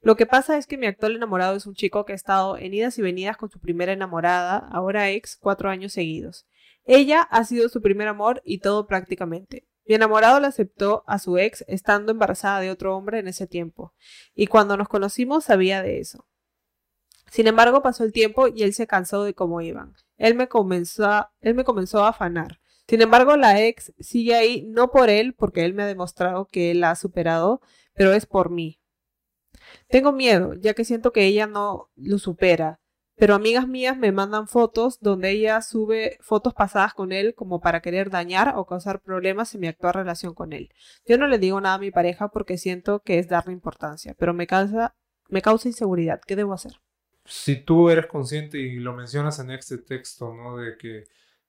[0.00, 2.72] Lo que pasa es que mi actual enamorado es un chico que ha estado en
[2.72, 6.46] idas y venidas con su primera enamorada, ahora ex, cuatro años seguidos.
[6.84, 9.66] Ella ha sido su primer amor y todo prácticamente.
[9.90, 13.92] Mi enamorado la aceptó a su ex estando embarazada de otro hombre en ese tiempo,
[14.36, 16.28] y cuando nos conocimos sabía de eso.
[17.28, 19.96] Sin embargo, pasó el tiempo y él se cansó de cómo iban.
[20.16, 22.60] Él me comenzó a, él me comenzó a afanar.
[22.86, 26.70] Sin embargo, la ex sigue ahí no por él, porque él me ha demostrado que
[26.70, 27.60] él la ha superado,
[27.92, 28.78] pero es por mí.
[29.88, 32.78] Tengo miedo, ya que siento que ella no lo supera,
[33.20, 37.82] pero amigas mías me mandan fotos donde ella sube fotos pasadas con él como para
[37.82, 40.72] querer dañar o causar problemas en mi actual relación con él.
[41.06, 44.32] Yo no le digo nada a mi pareja porque siento que es darle importancia, pero
[44.32, 44.96] me causa,
[45.28, 46.22] me causa inseguridad.
[46.26, 46.80] ¿Qué debo hacer?
[47.26, 50.56] Si tú eres consciente y lo mencionas en este texto, ¿no?
[50.56, 51.04] De que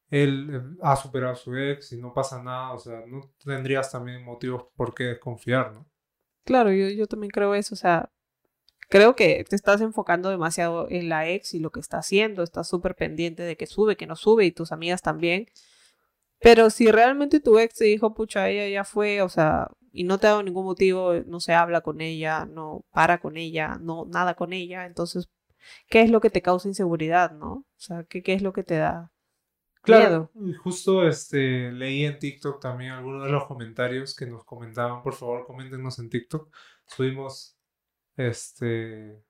[0.09, 3.89] él eh, ha superado a su ex y no pasa nada, o sea, no tendrías
[3.89, 5.87] también motivos por qué desconfiar, ¿no?
[6.43, 8.11] Claro, yo, yo también creo eso, o sea,
[8.91, 12.67] creo que te estás enfocando demasiado en la ex y lo que está haciendo, estás
[12.67, 15.47] súper pendiente de que sube, que no sube y tus amigas también.
[16.39, 20.17] Pero si realmente tu ex te dijo, pucha, ella ya fue, o sea, y no
[20.19, 24.05] te ha dado ningún motivo, no se habla con ella, no para con ella, no
[24.05, 25.29] nada con ella, entonces,
[25.87, 27.51] ¿qué es lo que te causa inseguridad, no?
[27.53, 29.11] O sea, ¿qué, qué es lo que te da
[29.83, 35.01] Claro, y justo este, leí en TikTok también algunos de los comentarios que nos comentaban,
[35.01, 36.55] por favor, coméntenos en TikTok.
[36.85, 37.57] Subimos
[38.27, 39.23] este,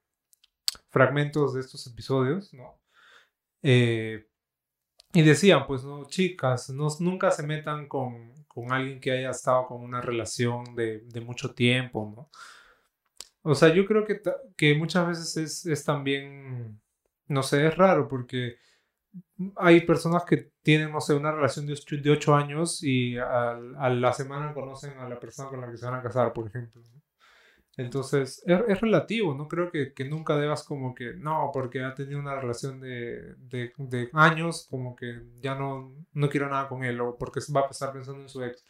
[0.90, 2.80] fragmentos de estos episodios, ¿no?
[3.64, 4.28] Eh,
[5.14, 9.68] y decían, pues, no, chicas, no, nunca se metan con, con alguien que haya estado
[9.68, 12.30] con una relación de, de mucho tiempo, ¿no?
[13.44, 14.22] O sea, yo creo que,
[14.56, 16.80] que muchas veces es, es también,
[17.28, 18.58] no sé, es raro porque
[19.56, 23.52] hay personas que tienen, no sé, una relación de ocho, de ocho años y a,
[23.52, 26.48] a, la semana conocen a la persona con la que se van a casar, por
[26.48, 26.82] ejemplo.
[27.82, 31.94] Entonces, es, es, relativo, no creo que, que, nunca debas como que, no, porque ha
[31.96, 36.84] tenido una relación de, de, de, años, como que ya no, no quiero nada con
[36.84, 38.66] él, o porque va a estar pensando en su ex.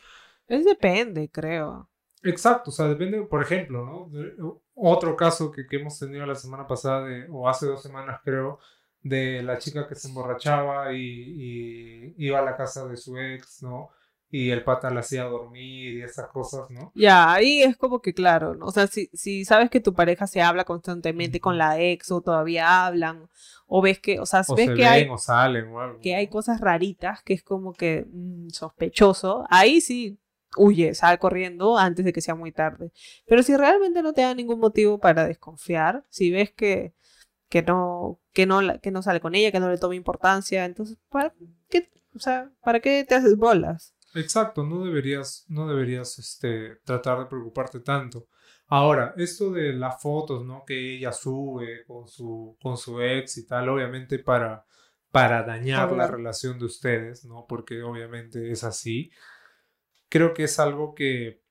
[0.47, 1.89] Es depende, creo.
[2.24, 4.62] Exacto, o sea, depende, por ejemplo, ¿no?
[4.76, 8.60] Otro caso que, que hemos tenido la semana pasada, o hace dos semanas creo,
[9.02, 13.63] de la chica que se emborrachaba y, y, iba a la casa de su ex,
[13.63, 13.89] ¿no?
[14.31, 16.91] Y el pata la hacía dormir y esas cosas, ¿no?
[16.95, 18.67] Ya, ahí es como que claro, ¿no?
[18.67, 22.21] O sea, si, si sabes que tu pareja se habla constantemente con la ex o
[22.21, 23.27] todavía hablan,
[23.67, 25.99] o ves que, o sea, o ves se que ven, hay, o salen o algo.
[25.99, 30.17] que hay cosas raritas, que es como que mmm, sospechoso, ahí sí
[30.57, 32.91] huye, sal corriendo antes de que sea muy tarde.
[33.25, 36.93] Pero si realmente no te da ningún motivo para desconfiar, si ves que
[37.51, 40.63] que no, que no, que no sale con ella, que no le toma importancia.
[40.63, 41.33] Entonces, ¿para
[41.69, 43.93] qué, o sea, ¿para qué te haces bolas?
[44.13, 48.28] Exacto, no deberías, no deberías este, tratar de preocuparte tanto.
[48.67, 50.63] Ahora, esto de las fotos, ¿no?
[50.65, 54.65] Que ella sube con su, con su ex y tal, obviamente para,
[55.12, 57.45] para dañar la relación de ustedes, ¿no?
[57.47, 59.12] Porque obviamente es así.
[60.10, 61.41] Creo que es algo que,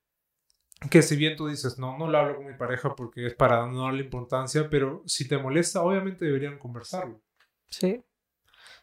[0.90, 3.66] que si bien tú dices, no, no lo hablo con mi pareja porque es para
[3.66, 7.22] no darle importancia, pero si te molesta, obviamente deberían conversarlo.
[7.68, 8.02] Sí.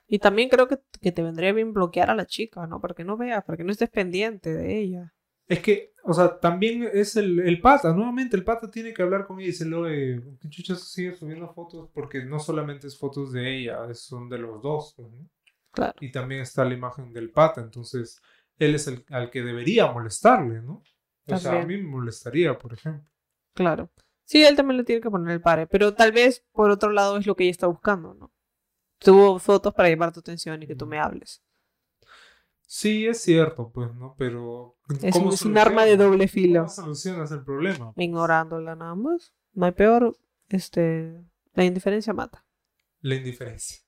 [0.07, 2.81] Y también creo que, que te vendría bien bloquear a la chica, ¿no?
[2.81, 5.13] Para que no veas, para que no estés pendiente de ella.
[5.47, 9.25] Es que, o sea, también es el, el pata, nuevamente el pata tiene que hablar
[9.25, 11.89] con ella y decirle, oye, ¿qué chuchas sigue subiendo fotos?
[11.93, 15.29] Porque no solamente es fotos de ella, son de los dos, pues, ¿no?
[15.71, 16.01] Claro.
[16.01, 18.21] Y también está la imagen del pata, entonces
[18.59, 20.83] él es el al que debería molestarle, ¿no?
[21.27, 21.67] O sea, a También.
[21.67, 23.09] mí me molestaría, por ejemplo.
[23.53, 23.89] Claro.
[24.23, 27.17] Sí, él también le tiene que poner el pare, pero tal vez por otro lado
[27.17, 28.31] es lo que ella está buscando, ¿no?
[28.99, 31.43] Tuvo fotos para llamar tu atención y que tú me hables.
[32.65, 34.15] Sí, es cierto, pues, ¿no?
[34.17, 36.61] Pero, Es ¿cómo un, es un arma de doble filo.
[36.61, 37.93] ¿Cómo solucionas el problema?
[37.95, 39.33] Ignorándola nada más.
[39.53, 40.17] No hay peor,
[40.49, 42.45] este, la indiferencia mata.
[42.99, 43.79] La indiferencia.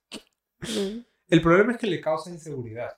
[0.61, 1.01] Mm.
[1.27, 2.97] El problema es que le causa inseguridad.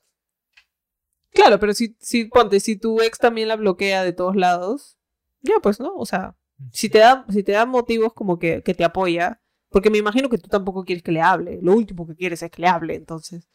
[1.31, 4.99] Claro, pero si, si, ponte, si tu ex también la bloquea de todos lados,
[5.41, 5.95] ya pues, ¿no?
[5.95, 6.35] O sea,
[6.71, 9.41] si te da, si te da motivos como que, que te apoya,
[9.71, 12.51] porque me imagino que tú tampoco quieres que le hable, lo último que quieres es
[12.51, 13.49] que le hable, entonces.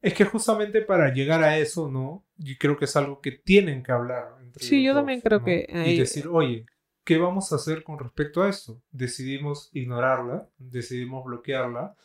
[0.00, 2.24] Es que justamente para llegar a eso, ¿no?
[2.36, 4.36] Yo creo que es algo que tienen que hablar.
[4.42, 5.44] Entre Sí, yo dos, también creo ¿no?
[5.44, 6.66] que, Y eh, decir, oye,
[7.04, 8.82] ¿qué vamos a hacer con respecto a esto?
[8.90, 11.96] Decidimos ignorarla, decidimos bloquearla.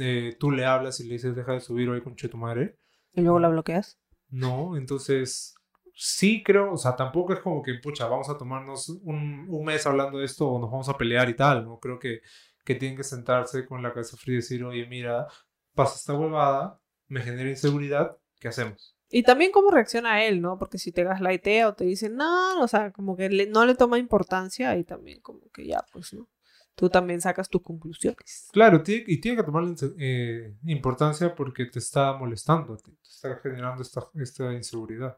[0.00, 2.76] eh, tú le hablas y le dices, deja de subir hoy con tu madre.
[3.14, 3.98] Y luego la bloqueas.
[4.30, 5.54] No, entonces
[5.94, 9.86] sí creo, o sea, tampoco es como que, pucha, vamos a tomarnos un, un mes
[9.86, 11.78] hablando de esto o nos vamos a pelear y tal, ¿no?
[11.78, 12.20] Creo que,
[12.66, 15.26] que tienen que sentarse con la cabeza fría y decir, oye, mira,
[15.74, 18.94] pasa esta huevada, me genera inseguridad, ¿qué hacemos?
[19.08, 20.58] Y también cómo reacciona él, ¿no?
[20.58, 23.76] Porque si te gaslightea o te dice, no, o sea, como que le- no le
[23.76, 26.28] toma importancia y también como que ya, pues, ¿no?
[26.74, 28.48] Tú también sacas tus conclusiones.
[28.52, 34.02] Claro, y tiene que tomarle eh, importancia porque te está molestando, te está generando esta,
[34.16, 35.16] esta inseguridad.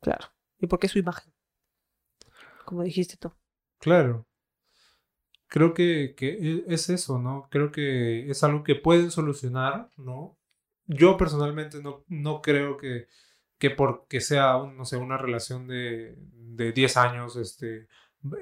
[0.00, 0.28] Claro.
[0.60, 1.32] Y porque es su imagen.
[2.64, 3.32] Como dijiste tú.
[3.80, 4.24] Claro.
[5.52, 7.46] Creo que, que e- es eso, ¿no?
[7.50, 10.38] Creo que es algo que pueden solucionar, ¿no?
[10.86, 13.06] Yo personalmente no, no creo que,
[13.58, 17.86] que porque sea, no sé, una relación de, de 10 años, este,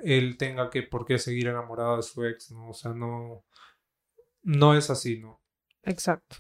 [0.05, 2.69] él tenga que por qué seguir enamorado de su ex, ¿no?
[2.71, 3.43] O sea, no,
[4.45, 5.41] no es así, ¿no?
[5.83, 6.37] Exacto.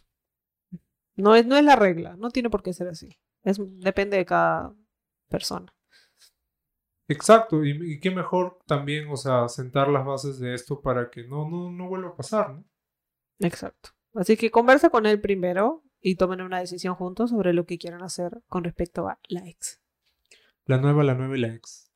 [1.16, 3.18] No es, no es la regla, no tiene por qué ser así.
[3.42, 4.72] Es, depende de cada
[5.28, 5.74] persona.
[7.10, 11.24] Exacto, y, y qué mejor también, o sea, sentar las bases de esto para que
[11.24, 12.64] no, no, no vuelva a pasar, ¿no?
[13.40, 13.90] Exacto.
[14.14, 18.02] Así que conversa con él primero y tomen una decisión juntos sobre lo que quieran
[18.02, 19.80] hacer con respecto a la ex.
[20.66, 21.90] La nueva, la nueva y la ex.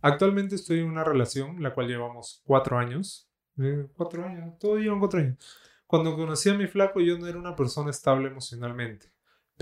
[0.00, 3.28] Actualmente estoy en una relación, la cual llevamos cuatro años.
[3.58, 5.44] Eh, cuatro años, todos llevan cuatro años.
[5.88, 9.11] Cuando conocí a mi flaco, yo no era una persona estable emocionalmente.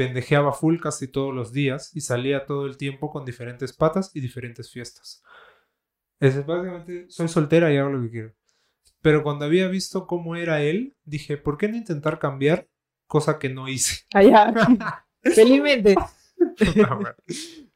[0.01, 4.21] Pendejeaba full casi todos los días y salía todo el tiempo con diferentes patas y
[4.21, 5.23] diferentes fiestas.
[6.19, 8.35] Es básicamente, soy soltera y hago lo que quiero.
[9.03, 12.67] Pero cuando había visto cómo era él, dije, ¿por qué no intentar cambiar?
[13.07, 14.07] Cosa que no hice.
[14.15, 15.05] Allá.
[15.23, 15.95] Felizmente.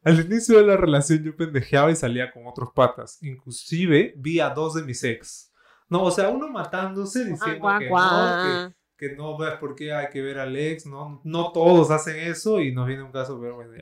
[0.03, 3.23] Al inicio de la relación yo pendejeaba y salía con otros patas.
[3.23, 5.53] Inclusive vi a dos de mis ex.
[5.91, 8.11] No, o sea, uno matándose diciendo Guau, que, guau.
[8.11, 8.77] no, que,
[9.13, 10.87] no ves por qué hay que ver al ex.
[10.87, 13.73] No, no todos hacen eso y nos viene un caso, pero bueno.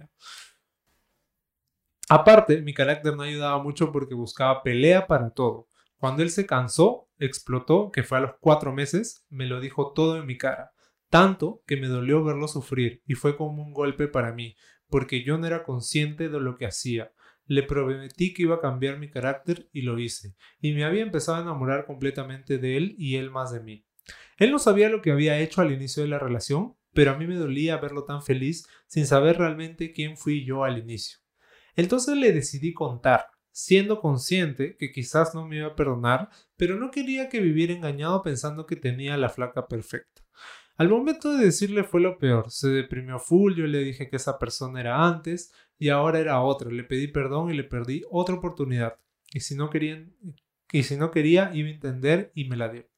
[2.08, 5.68] Aparte, mi carácter no ayudaba mucho porque buscaba pelea para todo.
[5.96, 10.18] Cuando él se cansó, explotó, que fue a los cuatro meses, me lo dijo todo
[10.18, 10.72] en mi cara.
[11.08, 14.56] Tanto que me dolió verlo sufrir y fue como un golpe para mí,
[14.88, 17.12] porque yo no era consciente de lo que hacía.
[17.46, 21.38] Le prometí que iba a cambiar mi carácter y lo hice, y me había empezado
[21.38, 23.86] a enamorar completamente de él y él más de mí.
[24.38, 27.26] Él no sabía lo que había hecho al inicio de la relación, pero a mí
[27.26, 31.18] me dolía verlo tan feliz sin saber realmente quién fui yo al inicio.
[31.76, 36.90] Entonces le decidí contar, siendo consciente que quizás no me iba a perdonar, pero no
[36.90, 40.22] quería que viviera engañado pensando que tenía la flaca perfecta.
[40.76, 44.38] Al momento de decirle fue lo peor, se deprimió full, yo le dije que esa
[44.38, 48.98] persona era antes y ahora era otra, le pedí perdón y le perdí otra oportunidad.
[49.32, 50.14] Y si no querían,
[50.72, 52.91] y si no quería, iba a entender y me la dio.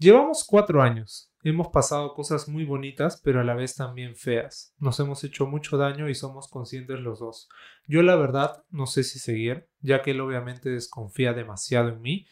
[0.00, 1.30] Llevamos cuatro años.
[1.42, 4.74] Hemos pasado cosas muy bonitas, pero a la vez también feas.
[4.78, 7.50] Nos hemos hecho mucho daño y somos conscientes los dos.
[7.86, 12.26] Yo la verdad no sé si seguir, ya que él obviamente desconfía demasiado en mí,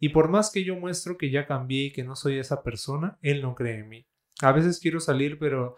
[0.00, 3.16] y por más que yo muestro que ya cambié y que no soy esa persona,
[3.22, 4.08] él no cree en mí.
[4.42, 5.76] A veces quiero salir, pero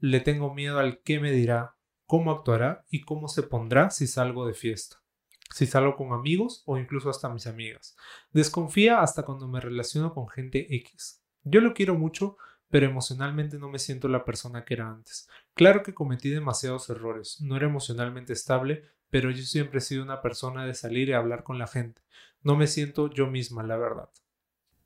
[0.00, 4.46] le tengo miedo al qué me dirá, cómo actuará y cómo se pondrá si salgo
[4.46, 5.03] de fiesta.
[5.50, 7.96] Si salgo con amigos o incluso hasta mis amigas.
[8.32, 11.22] Desconfía hasta cuando me relaciono con gente X.
[11.42, 12.36] Yo lo quiero mucho,
[12.70, 15.28] pero emocionalmente no me siento la persona que era antes.
[15.54, 20.20] Claro que cometí demasiados errores, no era emocionalmente estable, pero yo siempre he sido una
[20.20, 22.02] persona de salir y hablar con la gente.
[22.42, 24.10] No me siento yo misma, la verdad.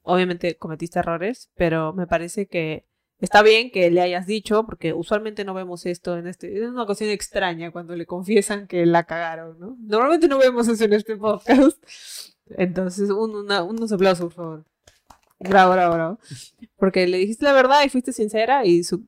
[0.03, 2.87] Obviamente cometiste errores, pero me parece que
[3.21, 6.57] está bien que le hayas dicho, porque usualmente no vemos esto en este.
[6.63, 9.77] Es una ocasión extraña cuando le confiesan que la cagaron, ¿no?
[9.81, 11.83] Normalmente no vemos eso en este podcast.
[12.51, 14.65] Entonces, un, una- unos aplausos, por favor.
[15.41, 16.19] Bravo, bravo, bravo.
[16.77, 19.07] Porque le dijiste la verdad y fuiste sincera y su-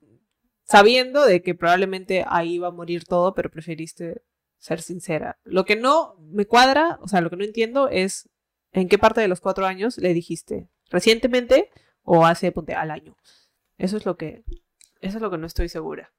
[0.65, 4.23] sabiendo de que probablemente ahí iba a morir todo, pero preferiste
[4.59, 5.39] ser sincera.
[5.45, 8.29] Lo que no me cuadra, o sea, lo que no entiendo es
[8.73, 10.69] en qué parte de los cuatro años le dijiste.
[10.91, 11.71] ¿Recientemente
[12.03, 13.17] o hace, ponte, al año?
[13.81, 14.45] Eso es lo que,
[15.01, 16.13] eso es lo que no estoy segura.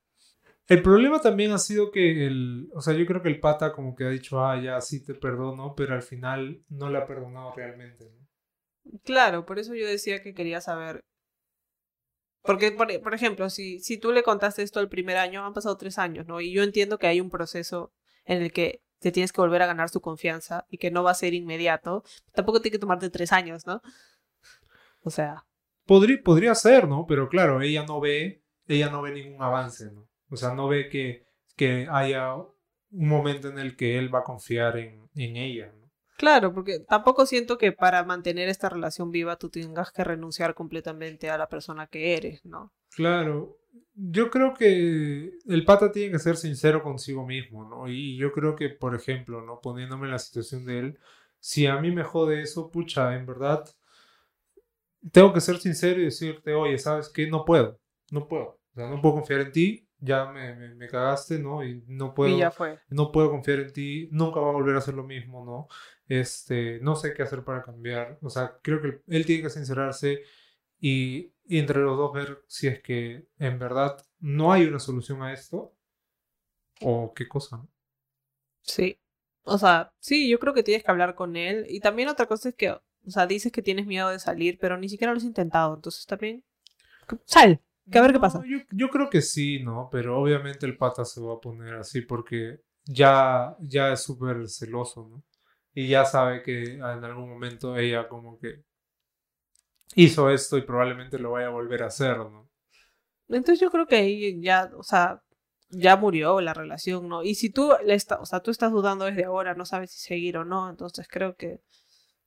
[0.68, 3.96] El problema también ha sido que el, o sea, yo creo que el pata como
[3.96, 7.54] que ha dicho, ah, ya sí te perdono, pero al final no le ha perdonado
[7.54, 8.28] realmente, ¿no?
[9.04, 11.02] Claro, por eso yo decía que quería saber.
[12.42, 15.78] Porque, por, por ejemplo, si, si tú le contaste esto el primer año, han pasado
[15.78, 16.42] tres años, ¿no?
[16.42, 17.94] Y yo entiendo que hay un proceso
[18.26, 21.12] en el que te tienes que volver a ganar su confianza y que no va
[21.12, 22.04] a ser inmediato.
[22.34, 23.84] Tampoco tiene que tomarte tres años, ¿no?
[25.04, 25.46] O sea,
[25.92, 27.06] Podría, podría ser, ¿no?
[27.06, 30.08] Pero claro, ella no ve, ella no ve ningún avance, ¿no?
[30.30, 31.26] O sea, no ve que,
[31.58, 35.92] que haya un momento en el que él va a confiar en, en ella, ¿no?
[36.16, 41.30] Claro, porque tampoco siento que para mantener esta relación viva tú tengas que renunciar completamente
[41.30, 42.72] a la persona que eres, ¿no?
[42.96, 43.58] Claro,
[43.94, 47.90] yo creo que el pata tiene que ser sincero consigo mismo, ¿no?
[47.90, 49.60] Y yo creo que, por ejemplo, ¿no?
[49.60, 51.00] Poniéndome en la situación de él,
[51.42, 53.66] si a mí me jode eso, pucha, en verdad,
[55.12, 57.28] tengo que ser sincero y decirte, oye, ¿sabes qué?
[57.28, 57.80] No puedo,
[58.12, 58.60] no puedo.
[58.74, 61.64] O sea, no puedo confiar en ti, ya me, me, me cagaste, ¿no?
[61.64, 62.80] Y no puedo, y ya fue.
[62.90, 65.68] no puedo confiar en ti, nunca va a volver a hacer lo mismo, ¿no?
[66.08, 68.18] Este, no sé qué hacer para cambiar.
[68.22, 70.24] O sea, creo que él tiene que sincerarse
[70.80, 75.22] y, y entre los dos ver si es que en verdad no hay una solución
[75.24, 75.74] a esto
[76.82, 77.70] o qué cosa, ¿no?
[78.64, 78.98] Sí.
[79.44, 81.66] O sea, sí, yo creo que tienes que hablar con él.
[81.70, 84.78] Y también otra cosa es que, o sea, dices que tienes miedo de salir, pero
[84.78, 85.76] ni siquiera lo has intentado.
[85.76, 86.44] Entonces también.
[87.26, 87.62] Sal.
[87.90, 88.42] Que a ver qué pasa.
[88.48, 89.90] Yo, yo creo que sí, ¿no?
[89.92, 95.08] Pero obviamente el pata se va a poner así porque ya, ya es súper celoso,
[95.08, 95.24] ¿no?
[95.74, 98.64] Y ya sabe que en algún momento ella como que
[99.96, 102.50] hizo esto y probablemente lo vaya a volver a hacer, ¿no?
[103.28, 105.24] Entonces yo creo que ahí ya, o sea,
[105.70, 107.24] ya murió la relación, ¿no?
[107.24, 110.00] Y si tú le está, o sea, tú estás dudando desde ahora, no sabes si
[110.00, 111.62] seguir o no, entonces creo que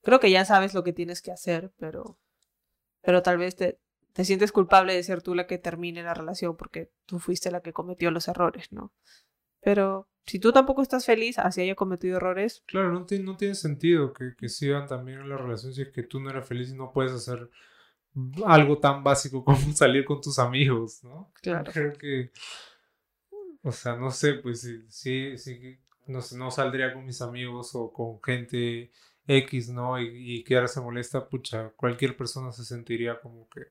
[0.05, 2.18] creo que ya sabes lo que tienes que hacer, pero
[3.02, 3.78] pero tal vez te,
[4.12, 7.61] te sientes culpable de ser tú la que termine la relación porque tú fuiste la
[7.61, 8.92] que cometió los errores, ¿no?
[9.61, 13.55] Pero si tú tampoco estás feliz así haya cometido errores, Claro, no, tiene no tiene
[13.55, 16.70] sentido que, que sigan también en la relación si es que tú no eres feliz
[16.70, 17.50] y no puedes hacer
[18.46, 21.30] algo tan básico como salir con tus amigos, ¿no?
[21.42, 21.70] Claro.
[21.72, 22.30] Creo que
[23.62, 27.92] O sea, no sé, pues sí, sí, sí no, no saldría con mis amigos o
[27.92, 28.90] con gente
[29.27, 29.99] X, ¿no?
[30.01, 33.62] Y, y que ahora se molesta, pucha, cualquier persona se sentiría como que,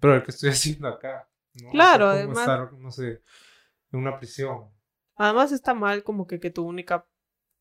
[0.00, 1.28] pero ¿qué estoy haciendo acá?
[1.62, 1.70] ¿no?
[1.70, 3.22] Claro, O sea, como además- estar, no sé,
[3.92, 4.70] en una prisión.
[5.16, 7.06] Además está mal como que, que tu única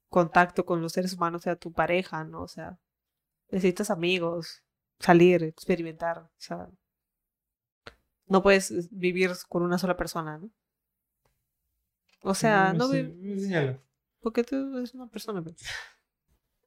[0.09, 2.41] contacto con los seres humanos sea tu pareja, ¿no?
[2.41, 2.77] O sea,
[3.49, 4.63] necesitas amigos,
[4.99, 6.17] salir, experimentar.
[6.19, 6.69] O sea,
[8.27, 10.49] no puedes eh, vivir con una sola persona, ¿no?
[12.23, 13.79] O sea, me no vi- me
[14.19, 15.43] porque tú eres una persona.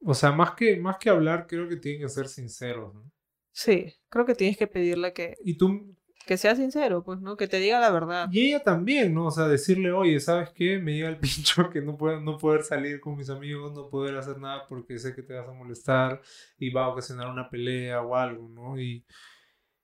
[0.04, 3.10] O sea, más que, más que hablar, creo que tienen que ser sinceros, ¿no?
[3.52, 5.94] Sí, creo que tienes que pedirle que, Y tú,
[6.26, 7.36] que sea sincero, pues, ¿no?
[7.36, 8.28] Que te diga la verdad.
[8.30, 9.26] y ella también, ¿no?
[9.26, 10.78] O sea, decirle, oye, ¿sabes qué?
[10.78, 14.16] Me llega el pincho que no puedo no poder salir con mis amigos, no poder
[14.16, 16.20] hacer nada porque sé que te vas a molestar
[16.58, 18.78] y va a ocasionar una pelea o algo, ¿no?
[18.80, 19.04] Y,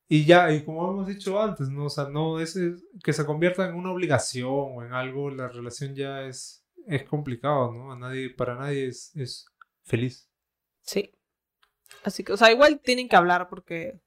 [0.09, 1.87] y ya, y como hemos dicho antes, ¿no?
[1.87, 5.49] O sea, no es, es- que se convierta en una obligación o en algo, la
[5.49, 7.93] relación ya es, es complicado, ¿no?
[7.93, 9.47] A nadie, para nadie es, es
[9.85, 10.28] feliz.
[10.82, 11.11] Sí.
[12.05, 14.01] Así que, o sea, igual tienen que hablar porque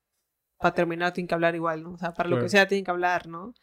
[0.60, 1.94] para terminar tienen que hablar igual, ¿no?
[1.94, 3.54] O sea, para lo que sea tienen que hablar, ¿no?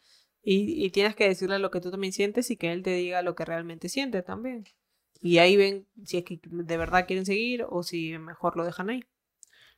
[0.43, 3.21] Y, y tienes que decirle lo que tú también sientes y que él te diga
[3.21, 4.65] lo que realmente siente también.
[5.21, 8.89] Y ahí ven si es que de verdad quieren seguir o si mejor lo dejan
[8.89, 9.03] ahí.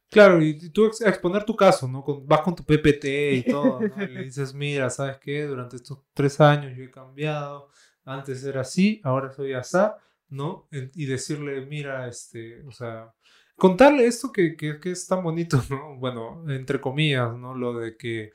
[0.09, 2.01] Claro, y tú ex- exponer tu caso, ¿no?
[2.03, 4.03] Con- vas con tu PPT y todo, ¿no?
[4.03, 5.43] Y le dices, mira, ¿sabes qué?
[5.43, 7.69] Durante estos tres años yo he cambiado,
[8.05, 9.97] antes era así, ahora soy asá,
[10.29, 10.67] ¿no?
[10.71, 13.13] Y decirle, mira, este, o sea,
[13.55, 15.97] contarle esto que, que, que es tan bonito, ¿no?
[15.97, 17.55] Bueno, entre comillas, ¿no?
[17.55, 18.31] Lo de que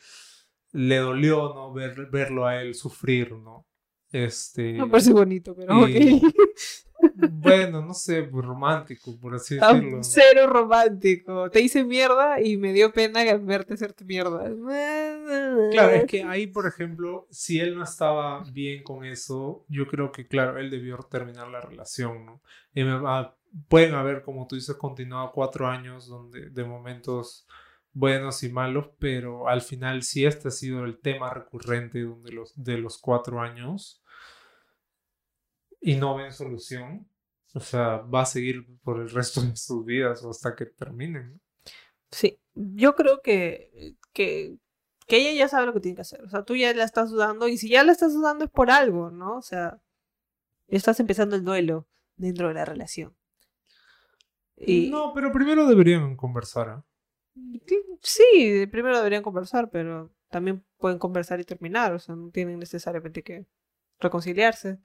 [0.72, 1.72] le dolió, ¿no?
[1.72, 3.66] Ver, verlo a él sufrir, ¿no?
[4.10, 4.74] Este...
[4.74, 6.20] Me parece bonito, pero y-.
[7.56, 10.02] Bueno, no sé, pues, romántico, por así Ah, decirlo.
[10.02, 11.50] Cero romántico.
[11.50, 14.44] Te hice mierda y me dio pena verte hacerte mierda.
[15.72, 20.12] Claro, es que ahí, por ejemplo, si él no estaba bien con eso, yo creo
[20.12, 22.42] que, claro, él debió terminar la relación, ¿no?
[22.74, 23.00] Y me
[23.68, 27.46] pueden haber, como tú dices, continuado cuatro años donde, de momentos
[27.92, 32.52] buenos y malos, pero al final, si este ha sido el tema recurrente donde los,
[32.56, 34.02] de los cuatro años
[35.80, 37.06] y no ven solución,
[37.54, 41.34] o sea, va a seguir por el resto de sus vidas o hasta que terminen,
[41.34, 41.40] ¿no?
[42.10, 44.58] Sí, yo creo que, que,
[45.06, 46.22] que ella ya sabe lo que tiene que hacer.
[46.22, 48.70] O sea, tú ya la estás dudando y si ya la estás dudando es por
[48.70, 49.38] algo, ¿no?
[49.38, 49.80] O sea,
[50.68, 53.16] estás empezando el duelo dentro de la relación.
[54.56, 56.84] Y No, pero primero deberían conversar, ¿ah?
[58.02, 61.94] sí, primero deberían conversar, pero también pueden conversar y terminar.
[61.94, 63.46] O sea, no tienen necesariamente que
[63.98, 64.78] reconciliarse.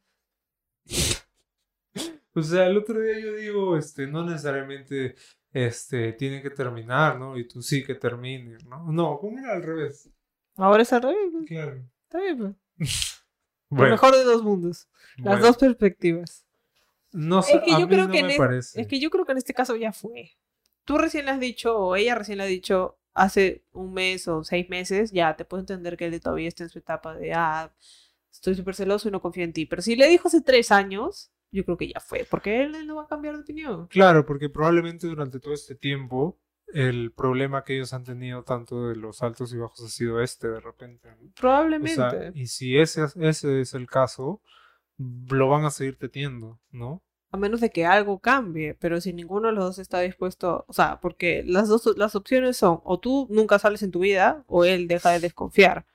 [2.37, 5.15] O sea, el otro día yo digo, este, no necesariamente,
[5.51, 7.37] este, tienen que terminar, ¿no?
[7.37, 8.91] Y tú sí que termines, ¿no?
[8.91, 10.09] No, ¿cómo era al revés?
[10.55, 11.29] Ahora es al revés.
[11.31, 11.83] pues, Claro.
[12.03, 12.55] Está bien, pues.
[13.69, 14.87] Lo Bueno, mejor de dos mundos.
[15.17, 15.45] Las bueno.
[15.47, 16.45] dos perspectivas.
[17.11, 18.81] No sé, Es que a yo mí creo no que me es- parece.
[18.81, 20.31] Es que yo creo que en este caso ya fue.
[20.85, 24.43] Tú recién le has dicho, o ella recién le ha dicho, hace un mes o
[24.43, 27.73] seis meses, ya te puedo entender que él todavía está en su etapa de, ah,
[28.31, 29.65] estoy súper celoso y no confío en ti.
[29.65, 32.87] Pero si le dijo hace tres años, yo creo que ya fue, porque él, él
[32.87, 33.87] no va a cambiar de opinión.
[33.87, 36.37] Claro, porque probablemente durante todo este tiempo
[36.73, 40.49] el problema que ellos han tenido tanto de los altos y bajos ha sido este
[40.49, 41.09] de repente.
[41.09, 41.27] ¿no?
[41.27, 41.95] O Probablemente.
[41.95, 44.41] sea, y si ese, es- ese es el caso,
[44.97, 47.03] lo van a seguir teniendo, ¿no?
[47.31, 50.73] A menos de que algo cambie, pero si ninguno de los dos está dispuesto, o
[50.73, 54.63] sea, porque las dos las opciones son o tú nunca sales en tu vida o
[54.65, 55.85] él deja de desconfiar.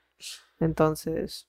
[0.61, 1.49] Entonces,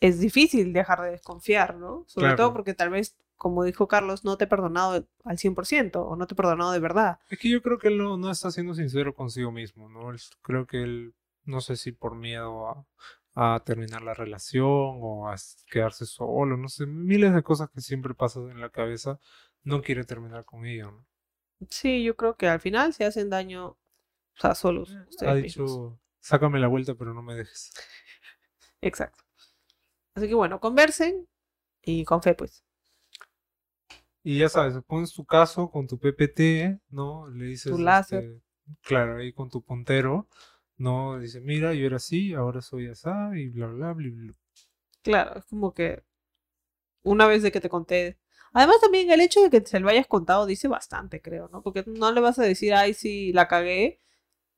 [0.00, 2.04] es difícil dejar de desconfiar, ¿no?
[2.06, 2.36] Sobre Claro.
[2.36, 6.26] todo porque tal vez, como dijo Carlos, no te he perdonado al 100% o no
[6.26, 7.18] te he perdonado de verdad.
[7.30, 10.10] Es que yo creo que él no, no está siendo sincero consigo mismo, ¿no?
[10.10, 12.86] Él- creo que él, no sé si por miedo a,
[13.56, 15.36] a terminar la relación o a
[15.70, 19.18] quedarse solo, no sé, miles de cosas que siempre pasan en la cabeza,
[19.64, 21.06] no quiere terminar con ella, ¿no?
[21.70, 23.78] Sí, yo creo que al final se hacen daño, o
[24.40, 25.00] sea, solos.
[25.08, 25.80] ustedes Ha mismos.
[25.82, 27.70] dicho, sácame la vuelta, pero no me dejes.
[28.82, 29.24] Exacto.
[30.18, 31.28] Así que bueno, conversen
[31.82, 32.64] y con fe, pues.
[34.22, 37.28] Y ya sabes, pones tu caso con tu PPT, ¿no?
[37.28, 38.24] Le dices, Tu láser.
[38.24, 38.40] este,
[38.82, 40.28] claro, ahí con tu puntero,
[40.76, 41.18] ¿no?
[41.18, 44.34] Dice, mira, yo era así, ahora soy así, y bla, bla, bla, bla.
[45.02, 46.04] Claro, es como que
[47.02, 48.18] una vez de que te conté.
[48.52, 51.62] Además, también el hecho de que se lo hayas contado dice bastante, creo, ¿no?
[51.62, 54.00] Porque no le vas a decir, ay, sí, la cagué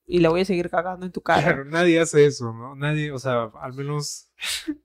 [0.06, 1.52] y la voy a seguir cagando en tu cara.
[1.52, 2.74] Claro, nadie hace eso, ¿no?
[2.74, 4.30] Nadie, o sea, al menos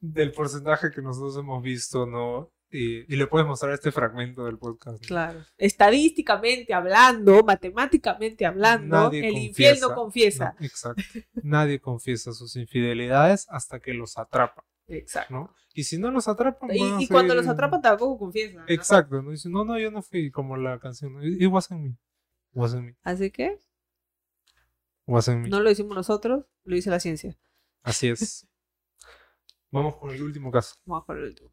[0.00, 2.52] del porcentaje que nosotros hemos visto, ¿no?
[2.68, 5.00] Y, y le puedes mostrar este fragmento del podcast.
[5.00, 5.06] ¿no?
[5.06, 5.40] Claro.
[5.56, 10.56] Estadísticamente hablando, matemáticamente hablando, Nadie el infiel no confiesa.
[10.58, 11.02] No, exacto.
[11.42, 14.64] Nadie confiesa sus infidelidades hasta que los atrapa.
[14.88, 15.32] Exacto.
[15.32, 15.54] ¿no?
[15.74, 18.64] Y si no los atrapan, Y, y cuando los atrapan tampoco confiesan.
[18.66, 19.30] Exacto, ¿no?
[19.30, 21.22] Dicen, no, no, yo no fui como la canción.
[21.22, 21.96] It wasn't me.
[22.52, 22.96] Wasn't me.
[23.02, 23.58] Así que
[25.06, 25.48] Wasn't me.
[25.50, 27.36] no lo hicimos nosotros, lo dice la ciencia.
[27.82, 28.48] Así es.
[29.70, 30.74] Vamos con el último caso.
[30.84, 31.50] Vamos con el último.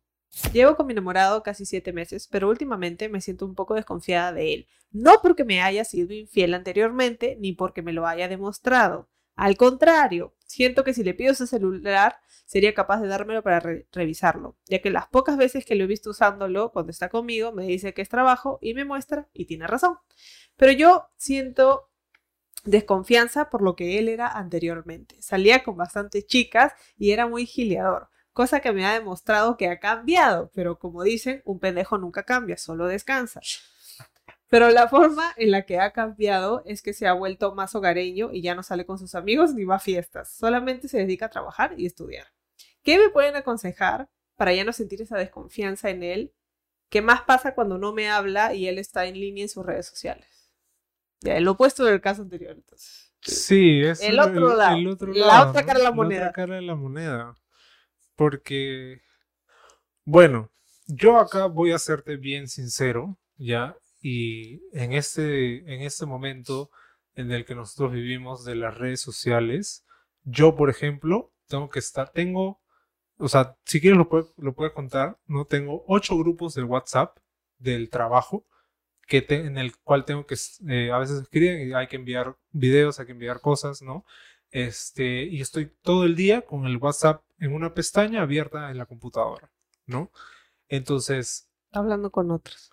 [0.52, 4.54] Llevo con mi enamorado casi siete meses, pero últimamente me siento un poco desconfiada de
[4.54, 4.68] él.
[4.92, 9.10] No porque me haya sido infiel anteriormente, ni porque me lo haya demostrado.
[9.36, 13.88] Al contrario, siento que si le pido su celular, sería capaz de dármelo para re-
[13.92, 17.66] revisarlo, ya que las pocas veces que lo he visto usándolo cuando está conmigo, me
[17.66, 19.98] dice que es trabajo y me muestra y tiene razón.
[20.56, 21.90] Pero yo siento
[22.64, 25.22] desconfianza por lo que él era anteriormente.
[25.22, 29.80] Salía con bastantes chicas y era muy gileador cosa que me ha demostrado que ha
[29.80, 33.42] cambiado, pero como dicen, un pendejo nunca cambia, solo descansa.
[34.50, 38.32] Pero la forma en la que ha cambiado es que se ha vuelto más hogareño
[38.34, 41.30] y ya no sale con sus amigos ni va a fiestas, solamente se dedica a
[41.30, 42.28] trabajar y estudiar.
[42.84, 46.34] ¿Qué me pueden aconsejar para ya no sentir esa desconfianza en él?
[46.90, 49.88] ¿Qué más pasa cuando no me habla y él está en línea en sus redes
[49.88, 50.43] sociales?
[51.24, 53.14] Ya, el opuesto del caso anterior, entonces.
[53.22, 55.68] Sí, es El otro lado, el otro la lado, otra ¿no?
[55.68, 56.20] cara de la La moneda.
[56.22, 57.36] otra cara de la moneda.
[58.16, 59.02] Porque,
[60.06, 60.52] bueno,
[60.88, 63.78] yo acá voy a serte bien sincero, ¿ya?
[64.02, 66.70] Y en este, en este momento
[67.16, 69.86] en el que nosotros vivimos de las redes sociales,
[70.24, 72.62] yo, por ejemplo, tengo que estar, tengo,
[73.18, 75.46] o sea, si quieres lo puedo, lo puedo contar, ¿no?
[75.46, 77.18] Tengo ocho grupos de WhatsApp
[77.60, 78.46] del trabajo
[79.08, 80.36] que te- en el cual tengo que,
[80.70, 84.06] eh, a veces escriben y hay que enviar videos, hay que enviar cosas, ¿no?
[84.52, 88.86] Este, y estoy todo el día con el WhatsApp en una pestaña abierta en la
[88.86, 89.52] computadora,
[89.88, 90.12] ¿no?
[90.70, 92.72] Entonces, Hablando con otros.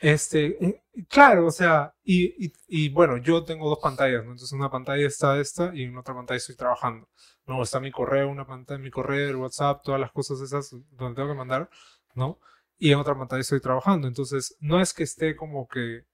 [0.00, 4.32] este, claro, o sea, y, y, y bueno, yo tengo dos pantallas, ¿no?
[4.32, 7.08] Entonces, en una pantalla está esta y en otra pantalla estoy trabajando,
[7.46, 7.62] ¿no?
[7.62, 11.28] Está mi correo, una pantalla, mi correo, el WhatsApp, todas las cosas esas donde tengo
[11.28, 11.70] que mandar,
[12.14, 12.40] ¿no?
[12.82, 14.08] Y en otra pantalla estoy trabajando.
[14.08, 16.04] Entonces, no es que esté como que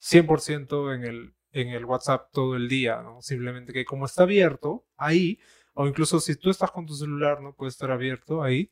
[0.00, 3.22] 100% en el, en el WhatsApp todo el día, ¿no?
[3.22, 5.40] Simplemente que como está abierto ahí,
[5.74, 8.70] o incluso si tú estás con tu celular, no puede estar abierto ahí,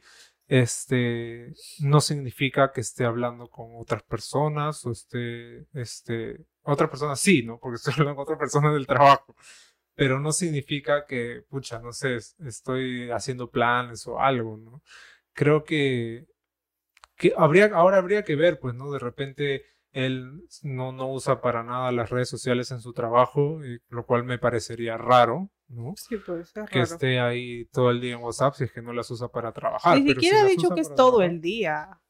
[0.49, 7.43] este, no significa que esté hablando con otras personas o esté, este, otra persona sí,
[7.45, 7.59] ¿no?
[7.61, 9.35] Porque estoy hablando con otra persona del trabajo,
[9.95, 14.83] pero no significa que, pucha, no sé, es- estoy haciendo planes o algo, ¿no?
[15.35, 16.27] Creo que,
[17.21, 18.91] que habría, ahora habría que ver, pues, ¿no?
[18.91, 19.63] De repente
[19.93, 24.25] él no, no usa para nada las redes sociales en su trabajo, y- lo cual
[24.25, 25.95] me parecería raro, ¿no?
[25.97, 28.93] Sí, pues es Que esté ahí todo el día en WhatsApp si es que no
[28.93, 29.97] las usa para trabajar.
[29.99, 32.01] Ni si siquiera ha dicho que es todo trabajar- el día.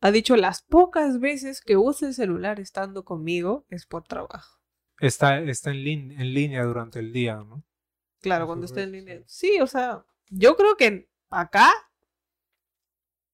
[0.00, 4.58] Ha dicho las pocas veces que usa el celular estando conmigo es por trabajo.
[5.00, 7.64] Está, está en, lin- en línea durante el día, ¿no?
[8.20, 9.22] Claro, cuando esté en línea.
[9.26, 11.70] Sí, o sea, yo creo que acá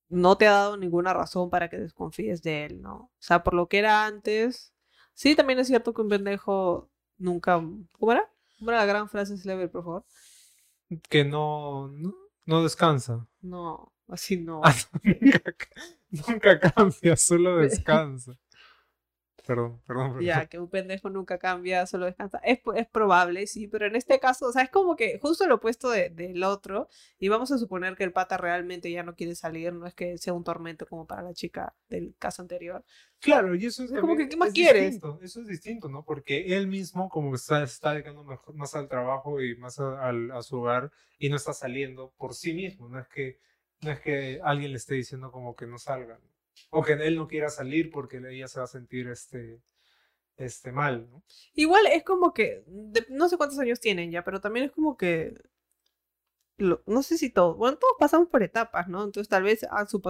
[0.09, 2.95] no te ha dado ninguna razón para que desconfíes de él, ¿no?
[2.97, 4.73] O sea, por lo que era antes.
[5.15, 7.57] Sí, también es cierto que un pendejo nunca.
[7.99, 8.29] ¿Cómo era?
[8.59, 10.05] ¿Cómo era la gran frase célebre, por favor?
[11.11, 12.15] Que no, no,
[12.47, 13.27] no descansa.
[13.43, 14.63] No, así no.
[15.03, 15.69] Nunca, ca-
[16.11, 18.33] nunca cambia, solo descansa.
[19.47, 20.25] Perdón, perdón, perdón.
[20.25, 22.39] Ya, que un pendejo nunca cambia, solo descansa.
[22.39, 25.57] Es, es probable, sí, pero en este caso, o sea, es como que justo lo
[25.57, 26.89] opuesto de- del otro,
[27.19, 30.17] y vamos a suponer que el pata realmente ya no quiere salir, no es que
[30.17, 32.83] sea un tormento como para la chica del caso anterior.
[33.21, 34.83] Claro, y eso es Es como que, ¿qué más es quieres?
[34.93, 36.05] distinto, Eso es distinto, ¿no?
[36.05, 40.09] Porque él mismo como que está, está dedicando mejor- más al trabajo y más a,
[40.09, 42.89] al- a su hogar y no está saliendo por sí mismo.
[42.89, 43.39] No es que,
[43.83, 46.19] no es que alguien le esté diciendo como que no salga.
[46.71, 49.61] O que él no quiera salir porque ella se va a sentir este,
[50.37, 51.23] este mal, ¿no?
[51.55, 52.65] Igual es como que,
[53.11, 55.35] no sé cuántos años tienen ya, pero también es como que,
[56.87, 59.03] no sé si todos, bueno, todos pasamos por etapas, ¿no?
[59.05, 60.01] Entonces tal vez a su-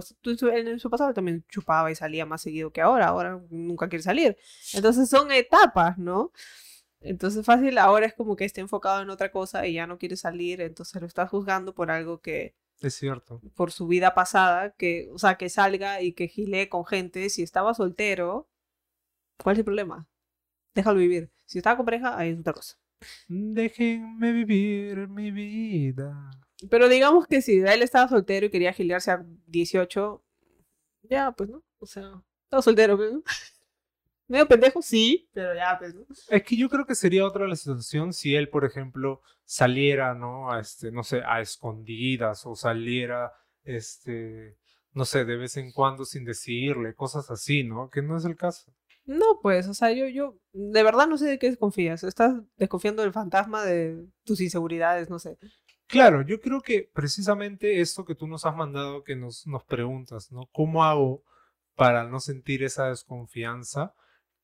[0.53, 4.37] en su pasado también chupaba y salía más seguido que ahora, ahora nunca quiere salir.
[4.75, 6.33] Entonces son etapas, ¿no?
[7.01, 10.17] Entonces fácil, ahora es como que está enfocado en otra cosa y ya no quiere
[10.17, 13.41] salir, entonces lo estás juzgando por algo que, Es cierto.
[13.55, 17.29] por su vida pasada, que, o sea, que salga y que gile con gente.
[17.31, 18.49] Si estaba soltero,
[19.43, 20.09] ¿cuál es el problema?
[20.75, 21.31] Déjalo vivir.
[21.47, 22.77] Si estaba con pareja, ahí es otra cosa.
[23.29, 26.31] Déjenme vivir mi vida.
[26.71, 30.25] Pero digamos que si él estaba soltero y quería gilearse a 18,
[31.03, 31.63] ya, pues, ¿no?
[31.79, 33.23] O sea, estaba soltero, pues, ¿no?
[34.27, 36.07] Medio pendejo, sí, pero ya, pues, ¿no?
[36.29, 40.51] Es que yo creo que sería otra la situación si él, por ejemplo, saliera, ¿no?
[40.51, 43.33] A este, no sé, a escondidas o saliera,
[43.65, 44.57] este,
[44.93, 47.91] no sé, de vez en cuando sin decirle, cosas así, ¿no?
[47.91, 48.73] Que no es el caso.
[49.07, 52.03] No, pues, o sea, yo, yo, de verdad no sé de qué desconfías.
[52.05, 55.37] Estás desconfiando del fantasma de tus inseguridades, no sé.
[55.87, 60.33] Claro, yo creo que precisamente esto que tú nos has mandado, que nos, nos preguntas,
[60.33, 60.49] ¿no?
[60.53, 61.23] ¿Cómo hago
[61.75, 63.95] para no sentir esa desconfianza?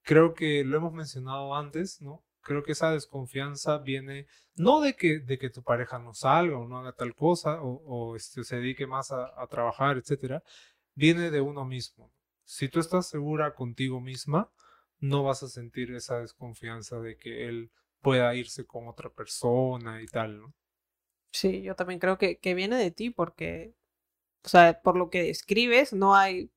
[0.02, 2.24] Creo que lo hemos mencionado antes, ¿no?
[2.42, 6.66] Creo que esa desconfianza viene no de que, de que tu pareja no salga o
[6.66, 10.42] no haga tal cosa o, este, se dedique más a, a trabajar, etcétera,
[10.94, 12.10] viene de uno mismo.
[12.44, 14.50] Si tú estás segura contigo misma,
[14.98, 17.70] no vas a sentir esa desconfianza de que él
[18.00, 20.54] pueda irse con otra persona y tal, ¿no?
[21.32, 23.74] Sí, yo también creo que, que viene de ti porque,
[24.44, 26.50] o sea, por lo que describes, no hay,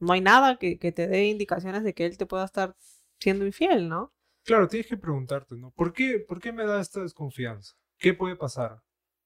[0.00, 2.76] no hay nada que, que te dé indicaciones de que él te pueda estar
[3.20, 4.12] siendo infiel, ¿no?
[4.44, 5.72] Claro, tienes que preguntarte, ¿no?
[5.72, 7.74] ¿Por qué, ¿Por qué me da esta desconfianza?
[7.98, 8.82] ¿Qué puede pasar?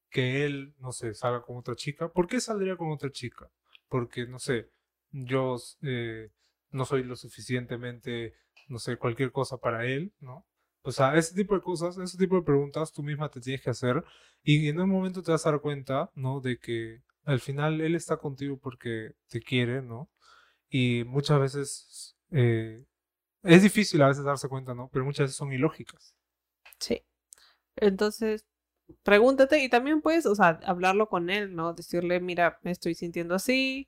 [0.09, 2.09] Que él, no sé, salga con otra chica.
[2.09, 3.49] ¿Por qué saldría con otra chica?
[3.87, 4.69] Porque, no sé,
[5.11, 6.29] yo eh,
[6.71, 8.33] no soy lo suficientemente,
[8.67, 10.45] no sé, cualquier cosa para él, ¿no?
[10.81, 13.69] O sea, ese tipo de cosas, ese tipo de preguntas tú misma te tienes que
[13.69, 14.03] hacer
[14.43, 16.41] y en un momento te vas a dar cuenta, ¿no?
[16.41, 20.09] De que al final él está contigo porque te quiere, ¿no?
[20.73, 22.83] Y muchas veces eh,
[23.43, 24.89] es difícil a veces darse cuenta, ¿no?
[24.91, 26.15] Pero muchas veces son ilógicas.
[26.79, 27.03] Sí.
[27.77, 28.45] Entonces,
[29.03, 31.73] pregúntate y también puedes, o sea, hablarlo con él, ¿no?
[31.73, 33.87] Decirle, mira, me estoy sintiendo así.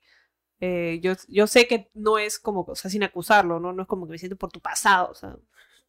[0.60, 3.72] eh, yo, yo sé que no es como, o sea, sin acusarlo, ¿no?
[3.74, 5.36] No es como que me siento por tu pasado, o sea,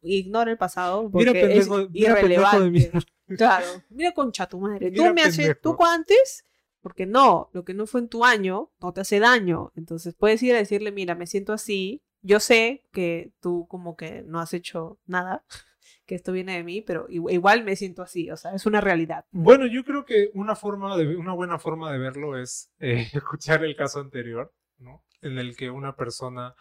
[0.02, 2.92] ignora el pasado porque Mira, pendejo, es mira, irrelevante.
[3.36, 4.90] Claro, mira concha tu madre.
[4.90, 6.44] Mira, tú me haces, tú antes,
[6.80, 9.72] porque no, lo que no fue en tu año no te hace daño.
[9.76, 12.02] Entonces puedes ir a decirle, mira, me siento así.
[12.22, 15.44] Yo sé que tú como que no has hecho nada,
[16.06, 18.30] que esto viene de mí, pero igu- igual me siento así.
[18.30, 19.24] O sea, es una realidad.
[19.30, 23.64] Bueno, yo creo que una forma de, una buena forma de verlo es eh, escuchar
[23.64, 25.04] el caso anterior, ¿no?
[25.20, 26.54] En el que una persona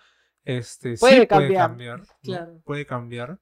[0.43, 2.05] este, sí Puede puede cambiar, cambiar, ¿no?
[2.23, 2.61] claro.
[2.63, 3.39] puede cambiar,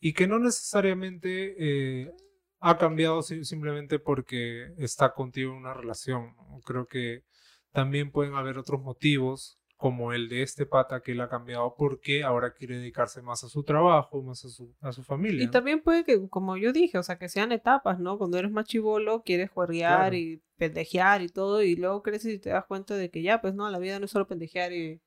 [0.00, 2.12] y que no necesariamente eh,
[2.60, 6.34] ha cambiado si- simplemente porque está contigo en una relación.
[6.64, 7.24] Creo que
[7.72, 12.24] también pueden haber otros motivos, como el de este pata que él ha cambiado porque
[12.24, 15.40] ahora quiere dedicarse más a su trabajo, más a su, a su familia.
[15.42, 15.52] Y ¿no?
[15.52, 18.18] también puede que, como yo dije, o sea, que sean etapas, ¿no?
[18.18, 20.16] Cuando eres más chivolo, quieres juerguear Claro.
[20.16, 23.54] y pendejear y todo, y luego creces y te das cuenta de que ya, pues
[23.54, 25.00] no, la vida no es solo pendejear y,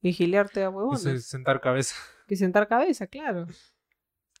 [0.00, 1.02] y gilearte a Y huevones.
[1.02, 1.94] se- sentar cabeza.
[2.26, 3.46] Y sentar cabeza, claro.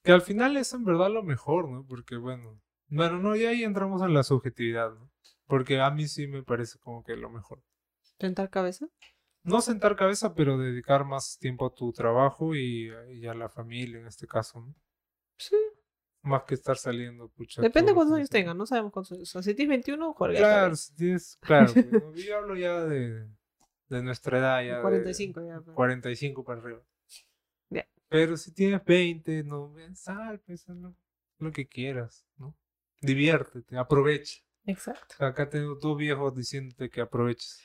[0.04, 1.84] Que al final es en verdad lo mejor, ¿no?
[1.86, 5.10] Porque bueno, bueno, no, y ahí entramos en la subjetividad, ¿no?
[5.46, 7.62] Porque a mí sí me parece como que lo mejor.
[8.20, 8.86] Sentar cabeza.
[9.42, 13.98] No sentar cabeza, pero dedicar más tiempo a tu trabajo y, y a la familia
[13.98, 14.74] en este caso, ¿no?
[15.38, 15.56] Sí.
[16.22, 17.60] Más que estar saliendo, pucha.
[17.60, 19.28] Depende de cuántos años de tengan, no sabemos cuántos años.
[19.28, 20.38] O sea, si tienes 21, juerga.
[20.38, 21.72] Claro, si tienes, claro.
[22.12, 22.24] pues.
[22.24, 23.26] Yo hablo ya de,
[23.88, 24.76] de nuestra edad, ya.
[24.76, 25.60] de 45 ya.
[25.60, 25.74] pues.
[25.74, 26.82] 45 para arriba.
[28.14, 30.94] Pero si tienes 20, no, sal, pues, lo,
[31.38, 32.56] lo que quieras, ¿no?
[33.02, 34.40] Diviértete, aprovecha.
[34.66, 35.16] Exacto.
[35.18, 37.60] Acá tengo dos viejos diciéndote que aproveches.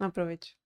[0.00, 0.56] Aprovecho.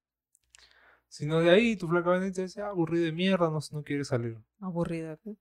[1.07, 4.07] Si no, de ahí tu flaca te dice, ah, aburrido de mierda, no, no quiere
[4.07, 4.39] salir.
[4.59, 5.19] Aburrida.
[5.23, 5.37] ¿no?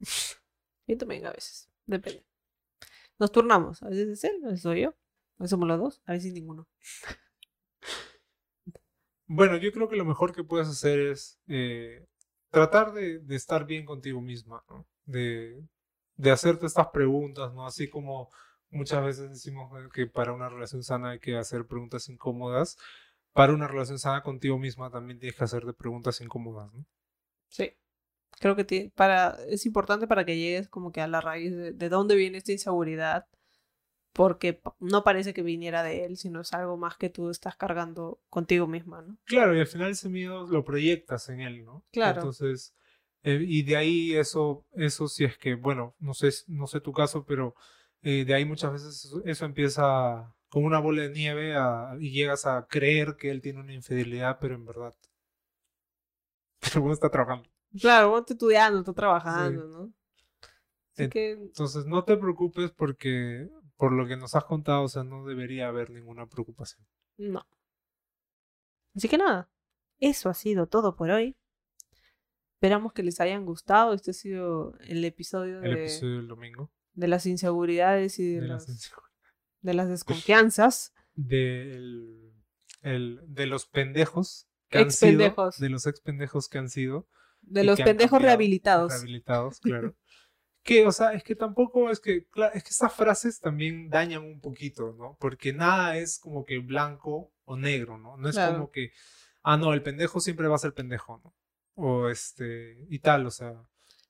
[0.86, 1.70] Yo también a veces.
[1.86, 2.22] Depende.
[3.18, 3.82] Nos turnamos.
[3.82, 4.90] A veces es él, a veces soy yo.
[4.90, 6.68] A veces somos los dos, a veces ninguno.
[9.34, 12.06] Bueno, yo creo que lo mejor que puedes hacer es eh,
[12.52, 14.62] tratar de, estar bien contigo misma.
[15.04, 15.66] De,
[16.30, 17.66] hacerte estas preguntas, ¿no?
[17.66, 18.30] Así como
[18.70, 22.76] muchas veces decimos que para una relación sana hay que hacer preguntas incómodas,
[23.32, 26.86] para una relación sana contigo misma también tienes que hacerte preguntas incómodas, ¿no?
[27.48, 27.72] Sí.
[28.38, 31.88] Creo que para, es importante para que llegues como que a la raíz de, de
[31.88, 33.26] dónde viene esta inseguridad.
[34.12, 38.20] Porque no parece que viniera de él, sino es algo más que tú estás cargando
[38.30, 39.16] contigo misma, ¿no?
[39.24, 41.84] Claro, y al final ese miedo lo proyectas en él, ¿no?
[41.92, 42.22] Claro.
[42.22, 42.74] Entonces,
[43.22, 46.92] eh, y de ahí eso, eso si es que, bueno, no sé, no sé tu
[46.92, 47.54] caso, pero
[48.02, 52.10] eh, de ahí muchas veces eso, eso empieza como una bola de nieve a- y
[52.12, 54.94] llegas a creer que él tiene una infidelidad, pero en verdad.
[56.60, 57.48] Pero uno está trabajando.
[57.80, 59.92] Claro, vos estás estudiando, estás trabajando, ¿no?
[60.94, 63.48] Así En- que Entonces, no te preocupes porque,
[63.82, 66.86] por lo que nos has contado, o sea, no debería haber ninguna preocupación.
[67.16, 67.44] No.
[68.94, 69.50] Así que nada,
[69.98, 71.36] eso ha sido todo por hoy.
[72.54, 73.92] Esperamos que les hayan gustado.
[73.92, 76.70] Este ha sido el episodio de, El episodio del domingo.
[76.92, 78.92] de las inseguridades y de, De, las,
[79.62, 80.94] de las desconfianzas.
[81.14, 82.32] del-
[82.82, 85.58] el- de los pendejos que han sido, Expendejos.
[85.58, 87.08] de los ex pendejos que han sido
[87.40, 88.92] De los pendejos rehabilitados.
[88.92, 89.96] rehabilitados, claro.
[90.62, 94.40] que, o sea, es que tampoco es que, es que estas frases también dañan un
[94.40, 95.16] poquito, ¿no?
[95.20, 98.16] Porque nada es como que blanco o negro, ¿no?
[98.16, 98.54] No es Claro.
[98.54, 98.92] como que,
[99.42, 101.34] ah, no, el pendejo siempre va a ser pendejo, ¿no?
[101.74, 103.54] O este, y tal, o sea,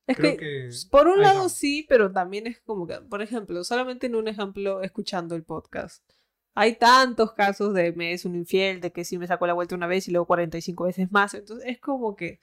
[0.07, 0.71] Es creo que, que...
[0.91, 4.83] por un lado sí, pero también es como que, por ejemplo, solamente en un ejemplo
[4.83, 6.05] escuchando el podcast.
[6.55, 9.75] Hay tantos casos de me es un infiel, de que sí me sacó la vuelta
[9.75, 11.33] una vez y luego 45 veces más.
[11.35, 12.41] Entonces es como que,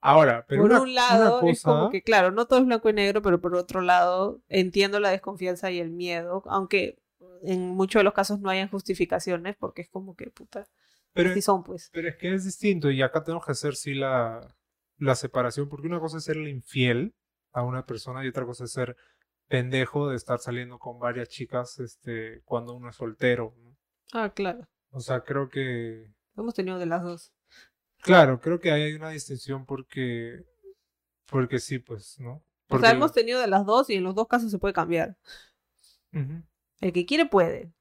[0.00, 2.92] Ahora, pero por una- un lado, es como que, claro, no todo es blanco y
[2.92, 6.98] negro, pero por otro lado, entiendo la desconfianza y el miedo, aunque
[7.42, 10.66] en muchos de los casos no hayan justificaciones, porque es como que, puta,
[11.12, 11.90] pero, así son, pues.
[11.92, 14.54] pero es que es distinto y acá tenemos que hacer sí la,
[14.98, 17.14] la separación, porque una cosa es serle infiel
[17.52, 18.96] a una persona y otra cosa es ser
[19.48, 23.54] pendejo de estar saliendo con varias chicas este, cuando uno es soltero.
[23.56, 23.76] ¿no?
[24.12, 24.68] Ah, claro.
[24.90, 26.12] O sea, creo que...
[26.36, 27.32] Hemos tenido de las dos.
[28.02, 30.44] Claro, creo que ahí hay una distinción porque...
[31.26, 32.32] Porque sí, pues, ¿no?
[32.32, 34.74] O Porque sea, hemos tenido de las dos y en los dos casos se puede
[34.74, 35.16] cambiar.
[36.12, 37.72] El que quiere puede.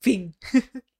[0.00, 0.34] Fin.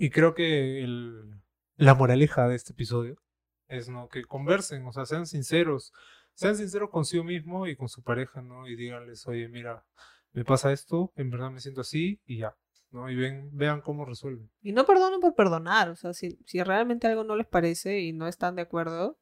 [0.00, 1.40] Y creo que el,
[1.76, 3.20] la moraleja de este episodio
[3.66, 4.08] es ¿no?
[4.08, 5.92] que conversen, o sea, sean sinceros,
[6.34, 8.68] sean sinceros consigo mismo y con su pareja, ¿no?
[8.68, 9.84] Y díganles, oye, mira,
[10.32, 12.56] me pasa esto, en verdad me siento así y ya,
[12.90, 13.10] ¿no?
[13.10, 14.50] Y ven, vean cómo resuelven.
[14.62, 15.90] Y no perdonen por perdonar.
[15.90, 19.18] O sea, si, si realmente algo no les parece y no están de acuerdo,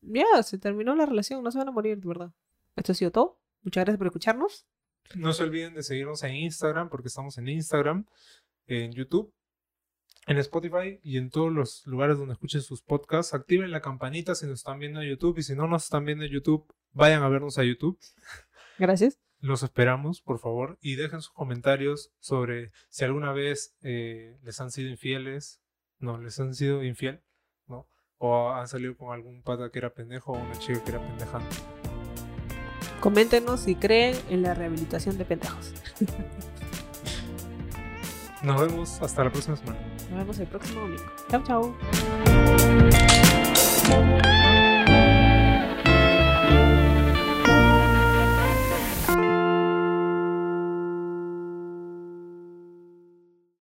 [0.00, 1.42] ya, se terminó la relación.
[1.42, 2.32] No se van a morir, de verdad.
[2.76, 3.40] Esto ha sido todo.
[3.62, 4.66] Muchas gracias por escucharnos.
[5.14, 8.06] No se olviden de seguirnos en Instagram, porque estamos en Instagram,
[8.66, 9.32] en YouTube,
[10.26, 13.34] en Spotify y en todos los lugares donde escuchen sus podcasts.
[13.34, 16.24] Activen la campanita si nos están viendo en YouTube y si no nos están viendo
[16.24, 17.98] en YouTube, vayan a vernos a YouTube.
[18.78, 19.18] Gracias.
[19.40, 24.72] Los esperamos, por favor, y dejen sus comentarios sobre si alguna vez eh, les han
[24.72, 25.60] sido infieles,
[26.00, 27.22] no, les han sido infiel,
[27.66, 27.86] ¿no?
[28.16, 31.40] O han salido con algún pata que era pendejo o una chica que era pendeja.
[33.00, 35.72] Coméntenos si creen en la rehabilitación de pendejos.
[38.42, 39.78] Nos vemos hasta la próxima semana.
[40.10, 41.04] Nos vemos el próximo domingo.
[41.30, 41.76] Chau, chau.